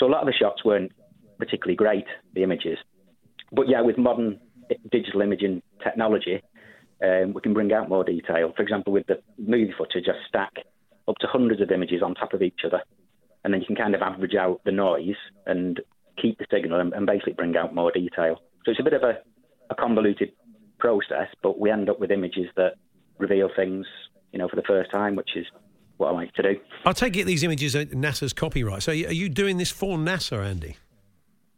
So 0.00 0.06
a 0.06 0.10
lot 0.10 0.22
of 0.22 0.26
the 0.26 0.32
shots 0.32 0.64
weren't 0.64 0.92
particularly 1.38 1.76
great, 1.76 2.06
the 2.34 2.42
images. 2.42 2.78
But 3.52 3.68
yeah, 3.68 3.82
with 3.82 3.98
modern 3.98 4.40
digital 4.90 5.20
imaging 5.20 5.62
technology, 5.82 6.42
um, 7.02 7.32
we 7.32 7.40
can 7.40 7.52
bring 7.52 7.72
out 7.72 7.88
more 7.88 8.04
detail. 8.04 8.52
For 8.56 8.62
example, 8.62 8.92
with 8.92 9.06
the 9.06 9.20
movie 9.38 9.74
footage, 9.76 10.04
I 10.08 10.14
stack 10.28 10.52
up 11.08 11.16
to 11.20 11.26
hundreds 11.26 11.60
of 11.60 11.70
images 11.70 12.02
on 12.02 12.14
top 12.14 12.32
of 12.32 12.42
each 12.42 12.60
other, 12.64 12.80
and 13.44 13.52
then 13.52 13.60
you 13.60 13.66
can 13.66 13.76
kind 13.76 13.94
of 13.94 14.02
average 14.02 14.34
out 14.34 14.60
the 14.64 14.72
noise 14.72 15.16
and 15.46 15.80
keep 16.20 16.38
the 16.38 16.46
signal 16.50 16.80
and, 16.80 16.92
and 16.92 17.06
basically 17.06 17.32
bring 17.32 17.56
out 17.56 17.74
more 17.74 17.90
detail. 17.90 18.36
So 18.64 18.70
it's 18.70 18.80
a 18.80 18.84
bit 18.84 18.92
of 18.92 19.02
a, 19.02 19.18
a 19.70 19.74
convoluted 19.74 20.32
process, 20.78 21.28
but 21.42 21.58
we 21.58 21.70
end 21.70 21.90
up 21.90 21.98
with 21.98 22.10
images 22.10 22.46
that 22.56 22.74
reveal 23.18 23.48
things, 23.54 23.86
you 24.32 24.38
know, 24.38 24.48
for 24.48 24.56
the 24.56 24.62
first 24.62 24.90
time, 24.90 25.16
which 25.16 25.30
is 25.36 25.46
what 25.96 26.08
I 26.08 26.12
like 26.12 26.32
to 26.34 26.42
do. 26.42 26.54
I 26.84 26.92
take 26.92 27.16
it 27.16 27.26
these 27.26 27.42
images 27.42 27.74
are 27.74 27.84
NASA's 27.86 28.32
copyright. 28.32 28.82
So 28.82 28.92
are 28.92 28.94
you 28.94 29.28
doing 29.28 29.56
this 29.58 29.70
for 29.70 29.96
NASA, 29.98 30.44
Andy? 30.44 30.76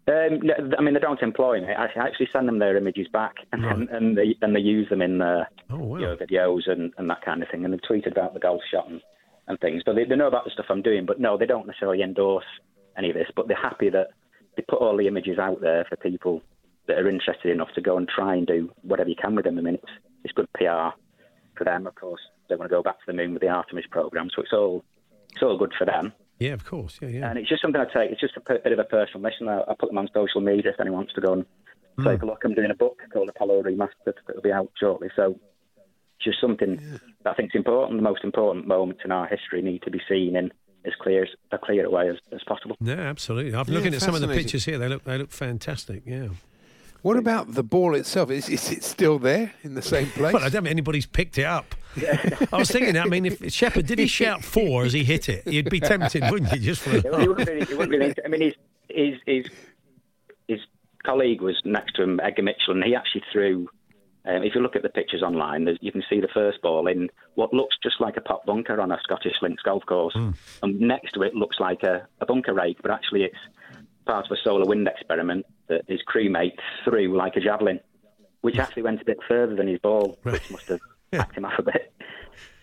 Um, 0.06 0.40
no, 0.42 0.54
I 0.78 0.82
mean, 0.82 0.94
they 0.94 1.00
don't 1.00 1.22
employ 1.22 1.60
me. 1.60 1.68
I 1.72 1.86
actually 1.96 2.28
send 2.32 2.46
them 2.46 2.58
their 2.58 2.76
images 2.76 3.06
back, 3.10 3.36
and, 3.52 3.64
and, 3.64 3.88
and 3.88 4.18
they 4.18 4.36
and 4.42 4.54
they 4.54 4.60
use 4.60 4.88
them 4.90 5.00
in 5.00 5.18
their 5.18 5.48
you 5.70 6.06
know, 6.06 6.16
videos 6.16 6.70
and, 6.70 6.92
and 6.98 7.08
that 7.08 7.24
kind 7.24 7.42
of 7.42 7.48
thing. 7.48 7.64
And 7.64 7.72
they've 7.72 7.80
tweeted 7.80 8.12
about 8.12 8.34
the 8.34 8.40
golf 8.40 8.60
shot 8.70 8.90
and, 8.90 9.00
and 9.48 9.58
things. 9.60 9.82
So 9.86 9.94
they, 9.94 10.04
they 10.04 10.16
know 10.16 10.26
about 10.26 10.44
the 10.44 10.50
stuff 10.50 10.66
I'm 10.68 10.82
doing, 10.82 11.06
but 11.06 11.20
no, 11.20 11.38
they 11.38 11.46
don't 11.46 11.66
necessarily 11.66 12.02
endorse 12.02 12.44
any 12.98 13.08
of 13.08 13.14
this. 13.14 13.28
But 13.34 13.48
they're 13.48 13.56
happy 13.56 13.88
that 13.90 14.08
they 14.56 14.62
put 14.62 14.80
all 14.80 14.96
the 14.96 15.08
images 15.08 15.38
out 15.38 15.62
there 15.62 15.86
for 15.88 15.96
people 15.96 16.42
that 16.86 16.98
are 16.98 17.08
interested 17.08 17.50
enough 17.50 17.72
to 17.74 17.80
go 17.80 17.96
and 17.96 18.06
try 18.08 18.34
and 18.34 18.46
do 18.46 18.70
whatever 18.82 19.08
you 19.08 19.16
can 19.16 19.34
with 19.34 19.46
them. 19.46 19.58
I 19.58 19.62
mean, 19.62 19.74
it's, 19.74 19.92
it's 20.24 20.34
good 20.34 20.52
PR 20.52 20.92
for 21.56 21.64
them, 21.64 21.86
of 21.86 21.94
course. 21.94 22.20
They 22.48 22.56
want 22.56 22.70
to 22.70 22.76
go 22.76 22.82
back 22.82 22.98
to 22.98 23.06
the 23.06 23.14
moon 23.14 23.32
with 23.32 23.42
the 23.42 23.48
Artemis 23.48 23.86
program, 23.90 24.28
so 24.34 24.42
it's 24.42 24.52
all 24.52 24.84
it's 25.32 25.42
all 25.42 25.56
good 25.56 25.72
for 25.78 25.86
them. 25.86 26.12
Yeah, 26.44 26.52
of 26.54 26.64
course. 26.64 26.98
Yeah, 27.02 27.08
yeah. 27.08 27.28
And 27.30 27.38
it's 27.38 27.48
just 27.48 27.62
something 27.62 27.80
I 27.80 27.84
take. 27.86 28.10
It's 28.12 28.20
just 28.20 28.36
a 28.36 28.40
p- 28.40 28.58
bit 28.62 28.72
of 28.72 28.78
a 28.78 28.84
personal 28.84 29.20
mission. 29.20 29.48
I, 29.48 29.60
I 29.62 29.74
put 29.78 29.88
them 29.90 29.98
on 29.98 30.08
social 30.14 30.40
media 30.40 30.72
if 30.72 30.80
anyone 30.80 30.98
wants 31.00 31.14
to 31.14 31.20
go 31.20 31.32
and 31.34 31.46
Hmm. 31.96 32.04
take 32.08 32.22
a 32.22 32.26
look. 32.26 32.42
I'm 32.44 32.54
doing 32.54 32.72
a 32.72 32.74
book 32.74 33.00
called 33.12 33.28
Apollo 33.28 33.62
Remastered 33.62 34.14
that'll 34.26 34.42
be 34.42 34.50
out 34.50 34.68
shortly. 34.80 35.10
So 35.14 35.38
just 36.20 36.40
something 36.40 36.76
that 37.22 37.30
I 37.30 37.34
think 37.34 37.50
is 37.54 37.58
important. 37.58 37.98
The 37.98 38.02
most 38.02 38.24
important 38.24 38.66
moments 38.66 39.02
in 39.04 39.12
our 39.12 39.26
history 39.28 39.62
need 39.62 39.82
to 39.82 39.90
be 39.92 40.00
seen 40.08 40.34
in 40.34 40.50
as 40.84 40.92
clear 41.00 41.22
as 41.22 41.28
a 41.52 41.58
clear 41.58 41.88
way 41.88 42.08
as, 42.08 42.16
as 42.32 42.42
possible. 42.48 42.76
No, 42.80 42.94
absolutely. 42.94 43.54
I'm 43.54 43.66
Yeah, 43.68 43.74
looking 43.74 43.94
at 43.94 44.02
some 44.02 44.14
of 44.16 44.20
the 44.22 44.28
pictures 44.28 44.64
here. 44.64 44.76
They 44.78 44.88
look 44.88 45.04
they 45.04 45.16
look 45.18 45.30
fantastic. 45.30 46.02
Yeah. 46.04 46.28
What 47.04 47.18
about 47.18 47.52
the 47.52 47.62
ball 47.62 47.94
itself? 47.94 48.30
Is, 48.30 48.48
is 48.48 48.72
it 48.72 48.82
still 48.82 49.18
there 49.18 49.52
in 49.62 49.74
the 49.74 49.82
same 49.82 50.06
place? 50.06 50.32
Well, 50.32 50.42
I 50.42 50.48
don't 50.48 50.62
think 50.62 50.70
anybody's 50.70 51.04
picked 51.04 51.36
it 51.36 51.44
up. 51.44 51.74
I 52.50 52.56
was 52.56 52.70
thinking. 52.70 52.96
I 52.96 53.04
mean, 53.04 53.26
if 53.26 53.52
Shepard 53.52 53.86
did 53.86 53.98
he 53.98 54.06
shout 54.06 54.42
four 54.54 54.86
as 54.86 54.94
he 54.94 55.04
hit 55.04 55.28
it, 55.28 55.46
you'd 55.46 55.68
be 55.68 55.80
tempted, 55.80 56.22
wouldn't 56.30 56.50
you? 56.54 56.60
Just 56.60 56.80
for 56.80 56.96
It, 56.96 57.04
it 57.04 57.12
wouldn't 57.28 57.46
be. 57.46 57.52
It 57.52 57.76
wouldn't 57.76 58.16
be. 58.16 58.22
I 58.24 58.28
mean, 58.28 58.40
his 58.40 58.54
his 58.88 59.14
his 59.26 59.46
his 60.48 60.60
colleague 61.04 61.42
was 61.42 61.60
next 61.66 61.94
to 61.96 62.02
him, 62.04 62.20
Edgar 62.20 62.42
Mitchell, 62.42 62.72
and 62.72 62.82
he 62.82 62.94
actually 62.94 63.22
threw. 63.30 63.68
Um, 64.24 64.42
if 64.42 64.54
you 64.54 64.62
look 64.62 64.74
at 64.74 64.80
the 64.82 64.88
pictures 64.88 65.22
online, 65.22 65.68
you 65.82 65.92
can 65.92 66.02
see 66.08 66.22
the 66.22 66.28
first 66.32 66.62
ball 66.62 66.86
in 66.86 67.10
what 67.34 67.52
looks 67.52 67.76
just 67.82 68.00
like 68.00 68.16
a 68.16 68.22
pop 68.22 68.46
bunker 68.46 68.80
on 68.80 68.90
a 68.90 68.98
Scottish 69.02 69.36
links 69.42 69.62
golf 69.62 69.84
course, 69.84 70.14
and 70.62 70.80
next 70.80 71.12
to 71.12 71.22
it 71.22 71.34
looks 71.34 71.60
like 71.60 71.82
a, 71.82 72.08
a 72.22 72.24
bunker 72.24 72.54
rake, 72.54 72.78
but 72.80 72.90
actually 72.90 73.24
it's 73.24 73.36
part 74.06 74.26
of 74.26 74.32
a 74.32 74.36
solar 74.42 74.64
wind 74.64 74.88
experiment 74.88 75.46
that 75.68 75.82
his 75.88 76.00
crewmate 76.02 76.58
threw 76.84 77.16
like 77.16 77.36
a 77.36 77.40
javelin, 77.40 77.80
which 78.42 78.58
actually 78.58 78.82
went 78.82 79.00
a 79.00 79.04
bit 79.04 79.18
further 79.26 79.54
than 79.54 79.66
his 79.68 79.78
ball, 79.78 80.18
which 80.22 80.50
must 80.50 80.68
have 80.68 80.80
packed 81.12 81.36
him 81.36 81.44
off 81.44 81.58
a 81.58 81.62
bit. 81.62 81.92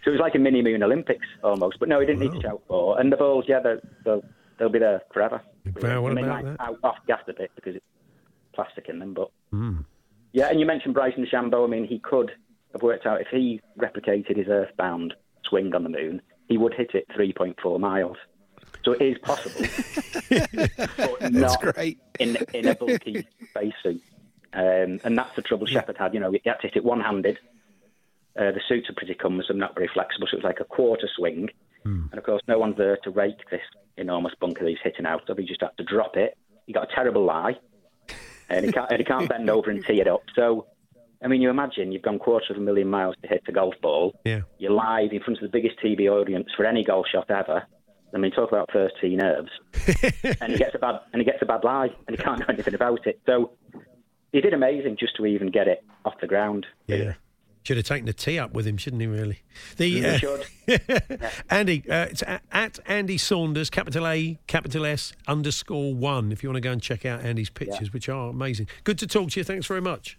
So 0.03 0.09
it 0.09 0.13
was 0.13 0.19
like 0.21 0.35
a 0.35 0.39
mini 0.39 0.61
moon 0.61 0.81
Olympics 0.83 1.25
almost. 1.43 1.77
But 1.79 1.89
no, 1.89 1.99
he 1.99 2.05
didn't 2.05 2.21
need 2.21 2.31
to 2.33 2.41
shout 2.41 2.61
for. 2.67 2.99
And 2.99 3.11
the 3.11 3.17
balls, 3.17 3.45
yeah, 3.47 3.59
they'll, 3.59 3.79
they'll, 4.03 4.23
they'll 4.57 4.69
be 4.69 4.79
there 4.79 5.01
forever. 5.13 5.41
Wow, 5.81 6.01
what 6.01 6.11
I 6.11 6.15
mean, 6.15 6.25
about 6.25 6.43
like, 6.43 6.57
that? 6.57 6.63
out, 6.63 6.77
off 6.83 6.97
gas 7.07 7.21
a 7.27 7.33
bit 7.33 7.51
because 7.55 7.75
it's 7.75 7.85
plastic 8.53 8.89
in 8.89 8.99
them. 8.99 9.13
But 9.13 9.29
Mm. 9.53 9.85
yeah, 10.31 10.47
and 10.49 10.59
you 10.59 10.65
mentioned 10.65 10.93
Bryson 10.93 11.25
DeChambeau. 11.25 11.65
I 11.65 11.69
mean, 11.69 11.85
he 11.85 11.99
could 11.99 12.31
have 12.73 12.81
worked 12.81 13.05
out 13.05 13.21
if 13.21 13.27
he 13.29 13.61
replicated 13.77 14.37
his 14.37 14.47
earthbound 14.47 15.13
swing 15.47 15.75
on 15.75 15.83
the 15.83 15.89
moon, 15.89 16.21
he 16.47 16.57
would 16.57 16.73
hit 16.73 16.91
it 16.93 17.05
3.4 17.17 17.79
miles. 17.79 18.17
So 18.83 18.93
it 18.93 19.01
is 19.01 19.17
possible, 19.19 19.61
but 20.97 21.31
not 21.31 21.61
great. 21.61 21.99
in 22.19 22.37
in 22.53 22.67
a 22.67 22.75
bulky 22.75 23.27
spacesuit. 23.49 24.01
Um, 24.53 24.99
and 25.03 25.17
that's 25.17 25.35
the 25.35 25.41
trouble 25.41 25.65
Shepard 25.67 25.97
had. 25.97 26.13
You 26.13 26.19
know, 26.19 26.31
he 26.31 26.41
had 26.43 26.55
to 26.61 26.67
hit 26.67 26.75
it 26.77 26.83
one-handed. 26.83 27.37
Uh, 28.37 28.51
the 28.51 28.61
suits 28.67 28.89
are 28.89 28.93
pretty 28.93 29.13
cumbersome, 29.13 29.59
not 29.59 29.75
very 29.75 29.89
flexible, 29.93 30.27
so 30.27 30.35
it 30.35 30.43
was 30.43 30.43
like 30.43 30.59
a 30.59 30.65
quarter 30.65 31.07
swing. 31.15 31.49
And 31.83 32.13
of 32.13 32.23
course, 32.23 32.41
no 32.47 32.59
one's 32.59 32.77
there 32.77 32.97
to 33.03 33.09
rake 33.09 33.49
this 33.49 33.61
enormous 33.97 34.33
bunker 34.39 34.63
that 34.63 34.69
he's 34.69 34.79
hitting 34.83 35.05
out, 35.05 35.23
so 35.27 35.35
he 35.35 35.45
just 35.45 35.61
had 35.61 35.75
to 35.77 35.83
drop 35.83 36.15
it. 36.15 36.37
He 36.67 36.73
got 36.73 36.91
a 36.91 36.95
terrible 36.95 37.25
lie, 37.25 37.57
and 38.49 38.65
he 38.65 38.71
can't, 38.71 38.89
and 38.91 38.99
he 38.99 39.05
can't 39.05 39.27
bend 39.27 39.49
over 39.49 39.69
and 39.71 39.83
tee 39.85 39.99
it 39.99 40.07
up. 40.07 40.23
So, 40.35 40.67
I 41.23 41.27
mean, 41.27 41.41
you 41.41 41.49
imagine 41.49 41.91
you've 41.91 42.03
gone 42.03 42.19
quarter 42.19 42.53
of 42.53 42.57
a 42.57 42.61
million 42.61 42.87
miles 42.87 43.15
to 43.21 43.27
hit 43.27 43.43
a 43.47 43.51
golf 43.51 43.73
ball. 43.81 44.13
Yeah. 44.25 44.41
You're 44.59 44.71
live 44.71 45.11
in 45.11 45.21
front 45.21 45.39
of 45.41 45.43
the 45.43 45.49
biggest 45.49 45.79
TV 45.79 46.07
audience 46.07 46.49
for 46.55 46.65
any 46.65 46.83
golf 46.83 47.07
shot 47.11 47.29
ever. 47.31 47.63
I 48.13 48.17
mean, 48.17 48.31
talk 48.31 48.49
about 48.49 48.69
first 48.71 48.95
tee 49.01 49.15
nerves. 49.15 49.49
and 50.41 50.51
he 50.51 50.57
gets 50.57 50.75
a 50.75 50.79
bad 50.79 50.99
and 51.13 51.21
he 51.21 51.25
gets 51.25 51.41
a 51.41 51.45
bad 51.45 51.63
lie, 51.63 51.89
and 52.07 52.17
he 52.17 52.23
can't 52.23 52.39
do 52.39 52.45
anything 52.49 52.73
about 52.73 53.05
it. 53.07 53.19
So, 53.25 53.51
he 54.31 54.41
did 54.41 54.53
amazing 54.53 54.97
just 54.99 55.15
to 55.17 55.25
even 55.25 55.51
get 55.51 55.67
it 55.67 55.83
off 56.05 56.13
the 56.21 56.27
ground. 56.27 56.65
Yeah. 56.87 57.13
Should 57.63 57.77
have 57.77 57.85
taken 57.85 58.07
the 58.07 58.13
tee 58.13 58.39
up 58.39 58.53
with 58.53 58.65
him, 58.65 58.77
shouldn't 58.77 59.01
he? 59.01 59.07
Really? 59.07 59.39
The 59.77 59.87
He 59.87 60.05
uh, 60.05 60.17
should. 60.17 60.47
Andy, 61.49 61.83
uh, 61.87 62.05
it's 62.05 62.23
at, 62.23 62.41
at 62.51 62.79
Andy 62.87 63.19
Saunders, 63.19 63.69
capital 63.69 64.07
A, 64.07 64.39
capital 64.47 64.83
S, 64.83 65.13
underscore 65.27 65.93
one. 65.93 66.31
If 66.31 66.41
you 66.41 66.49
want 66.49 66.55
to 66.55 66.61
go 66.61 66.71
and 66.71 66.81
check 66.81 67.05
out 67.05 67.21
Andy's 67.21 67.51
pictures, 67.51 67.93
which 67.93 68.09
are 68.09 68.29
amazing. 68.29 68.67
Good 68.83 68.97
to 68.99 69.07
talk 69.07 69.29
to 69.31 69.39
you. 69.39 69.43
Thanks 69.43 69.67
very 69.67 69.81
much. 69.81 70.17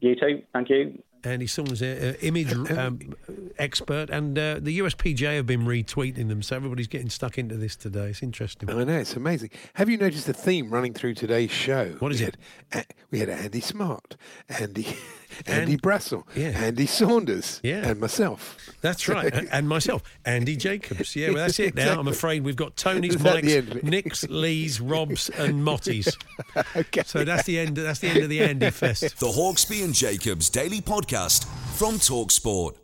You 0.00 0.16
too. 0.16 0.42
Thank 0.52 0.68
you. 0.70 1.00
Andy 1.24 1.46
Saunders, 1.46 1.82
uh, 1.82 2.14
uh, 2.14 2.26
image 2.26 2.52
um, 2.52 3.14
expert, 3.58 4.10
and 4.10 4.38
uh, 4.38 4.58
the 4.60 4.78
USPJ 4.78 5.36
have 5.36 5.46
been 5.46 5.62
retweeting 5.66 6.28
them, 6.28 6.42
so 6.42 6.56
everybody's 6.56 6.86
getting 6.86 7.10
stuck 7.10 7.38
into 7.38 7.56
this 7.56 7.76
today. 7.76 8.08
It's 8.08 8.22
interesting. 8.22 8.70
I 8.70 8.84
know 8.84 8.98
it's 8.98 9.16
amazing. 9.16 9.50
Have 9.74 9.88
you 9.88 9.98
noticed 9.98 10.26
the 10.26 10.32
theme 10.32 10.70
running 10.70 10.94
through 10.94 11.14
today's 11.14 11.50
show? 11.50 11.96
What 11.98 12.12
is 12.12 12.20
we 12.20 12.26
it? 12.26 12.36
Had, 12.70 12.80
uh, 12.80 12.92
we 13.10 13.18
had 13.18 13.28
Andy 13.28 13.60
Smart, 13.60 14.16
Andy, 14.48 14.86
Andy 15.46 15.72
And- 15.72 15.82
Brassell, 15.82 16.24
yeah. 16.34 16.48
Andy 16.48 16.86
Saunders, 16.86 17.60
Yeah. 17.62 17.88
and 17.88 18.00
myself. 18.00 18.56
That's 18.80 19.08
right, 19.08 19.32
and, 19.32 19.48
and 19.52 19.68
myself, 19.68 20.02
Andy 20.24 20.56
Jacobs. 20.56 21.14
Yeah, 21.14 21.28
well, 21.28 21.36
that's 21.46 21.58
it 21.60 21.74
now. 21.74 21.98
I'm 21.98 22.08
afraid 22.08 22.44
we've 22.44 22.56
got 22.56 22.76
Tony's, 22.76 23.14
Is 23.16 23.22
that 23.22 23.42
the 23.42 23.56
end 23.56 23.68
Mike's. 23.74 23.84
Nick's, 23.84 24.28
Lee's, 24.28 24.80
Rob's, 24.80 25.28
and 25.30 25.62
Motty's. 25.64 26.16
okay. 26.76 27.02
So 27.04 27.24
that's 27.24 27.44
the 27.44 27.58
end. 27.58 27.76
That's 27.76 27.98
the 28.00 28.08
end 28.08 28.22
of 28.22 28.28
the 28.28 28.40
Andy 28.40 28.70
Fest. 28.70 29.02
The 29.20 29.26
Hawksby 29.26 29.84
and 29.84 29.94
Jacobs 29.94 30.48
Daily 30.50 30.80
Podcast 30.80 31.44
from 31.76 31.94
Talksport. 31.94 32.76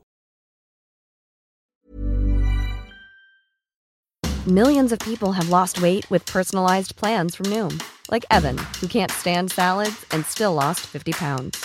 Millions 4.46 4.92
of 4.92 4.98
people 5.00 5.32
have 5.32 5.48
lost 5.48 5.82
weight 5.82 6.08
with 6.08 6.24
personalized 6.26 6.94
plans 6.94 7.34
from 7.34 7.46
Noom, 7.46 7.82
like 8.10 8.24
Evan, 8.30 8.56
who 8.80 8.86
can't 8.86 9.10
stand 9.10 9.50
salads 9.50 10.04
and 10.12 10.24
still 10.24 10.54
lost 10.54 10.80
50 10.86 11.12
pounds. 11.14 11.64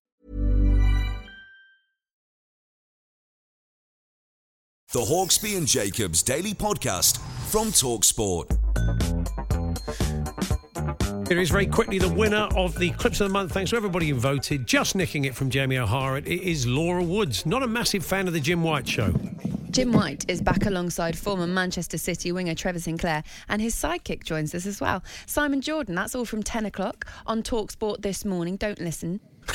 The 4.93 4.99
Hawksby 4.99 5.55
and 5.55 5.65
Jacobs 5.65 6.21
Daily 6.21 6.53
Podcast 6.53 7.17
from 7.49 7.67
Talksport. 7.67 8.49
Here 11.29 11.39
is 11.39 11.49
very 11.49 11.65
quickly 11.65 11.97
the 11.97 12.09
winner 12.09 12.49
of 12.57 12.77
the 12.77 12.89
Clips 12.91 13.21
of 13.21 13.29
the 13.29 13.31
Month. 13.31 13.53
Thanks 13.53 13.69
to 13.69 13.77
everybody 13.77 14.09
who 14.09 14.15
voted. 14.15 14.67
Just 14.67 14.95
nicking 14.95 15.23
it 15.23 15.33
from 15.33 15.49
Jamie 15.49 15.77
O'Hara. 15.77 16.17
It 16.17 16.27
is 16.27 16.67
Laura 16.67 17.01
Woods. 17.01 17.45
Not 17.45 17.63
a 17.63 17.67
massive 17.67 18.05
fan 18.05 18.27
of 18.27 18.33
the 18.33 18.41
Jim 18.41 18.63
White 18.63 18.85
show. 18.85 19.13
Jim 19.69 19.93
White 19.93 20.25
is 20.27 20.41
back 20.41 20.65
alongside 20.65 21.17
former 21.17 21.47
Manchester 21.47 21.97
City 21.97 22.33
winger 22.33 22.53
Trevor 22.53 22.79
Sinclair, 22.79 23.23
and 23.47 23.61
his 23.61 23.73
sidekick 23.73 24.25
joins 24.25 24.53
us 24.53 24.65
as 24.65 24.81
well. 24.81 25.01
Simon 25.25 25.61
Jordan, 25.61 25.95
that's 25.95 26.15
all 26.15 26.25
from 26.25 26.43
10 26.43 26.65
o'clock 26.65 27.07
on 27.25 27.43
Talksport 27.43 28.01
this 28.01 28.25
morning. 28.25 28.57
Don't 28.57 28.81
listen. 28.81 29.21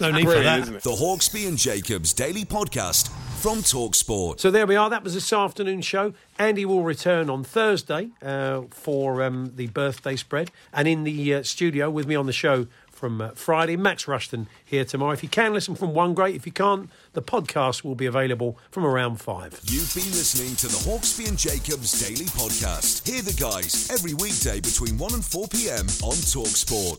No 0.00 0.10
need 0.10 0.24
for 0.24 0.40
that. 0.40 0.64
The 0.82 0.90
Hawksby 0.90 1.46
and 1.46 1.58
Jacobs 1.58 2.12
Daily 2.12 2.44
Podcast 2.44 3.10
from 3.40 3.58
Talksport. 3.58 4.38
So 4.38 4.50
there 4.50 4.66
we 4.66 4.76
are. 4.76 4.90
That 4.90 5.02
was 5.02 5.14
this 5.14 5.32
afternoon 5.32 5.80
show. 5.80 6.12
Andy 6.38 6.66
will 6.66 6.82
return 6.82 7.30
on 7.30 7.42
Thursday 7.42 8.10
uh, 8.22 8.62
for 8.70 9.22
um, 9.22 9.52
the 9.56 9.68
birthday 9.68 10.14
spread. 10.16 10.50
And 10.74 10.86
in 10.86 11.04
the 11.04 11.34
uh, 11.34 11.42
studio 11.42 11.88
with 11.88 12.06
me 12.06 12.14
on 12.14 12.26
the 12.26 12.32
show 12.32 12.66
from 12.90 13.22
uh, 13.22 13.30
Friday, 13.30 13.76
Max 13.78 14.04
Rushden 14.04 14.46
here 14.62 14.84
tomorrow. 14.84 15.12
If 15.12 15.22
you 15.22 15.30
can 15.30 15.54
listen 15.54 15.74
from 15.74 15.94
one, 15.94 16.12
great. 16.12 16.34
If 16.36 16.44
you 16.44 16.52
can't, 16.52 16.90
the 17.14 17.22
podcast 17.22 17.82
will 17.82 17.94
be 17.94 18.04
available 18.04 18.58
from 18.70 18.84
around 18.84 19.16
five. 19.16 19.58
You've 19.64 19.94
been 19.94 20.10
listening 20.12 20.54
to 20.56 20.66
the 20.66 20.90
Hawksby 20.90 21.26
and 21.26 21.38
Jacobs 21.38 22.06
Daily 22.06 22.26
Podcast. 22.26 23.08
Hear 23.08 23.22
the 23.22 23.32
guys 23.32 23.90
every 23.90 24.12
weekday 24.12 24.60
between 24.60 24.98
1 24.98 25.14
and 25.14 25.24
4 25.24 25.48
p.m. 25.48 25.86
on 26.04 26.16
Talksport. 26.28 26.98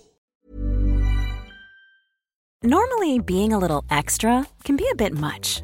Normally, 2.63 3.19
being 3.19 3.53
a 3.53 3.59
little 3.59 3.83
extra 3.89 4.47
can 4.63 4.75
be 4.75 4.87
a 4.91 4.95
bit 4.95 5.13
much, 5.13 5.63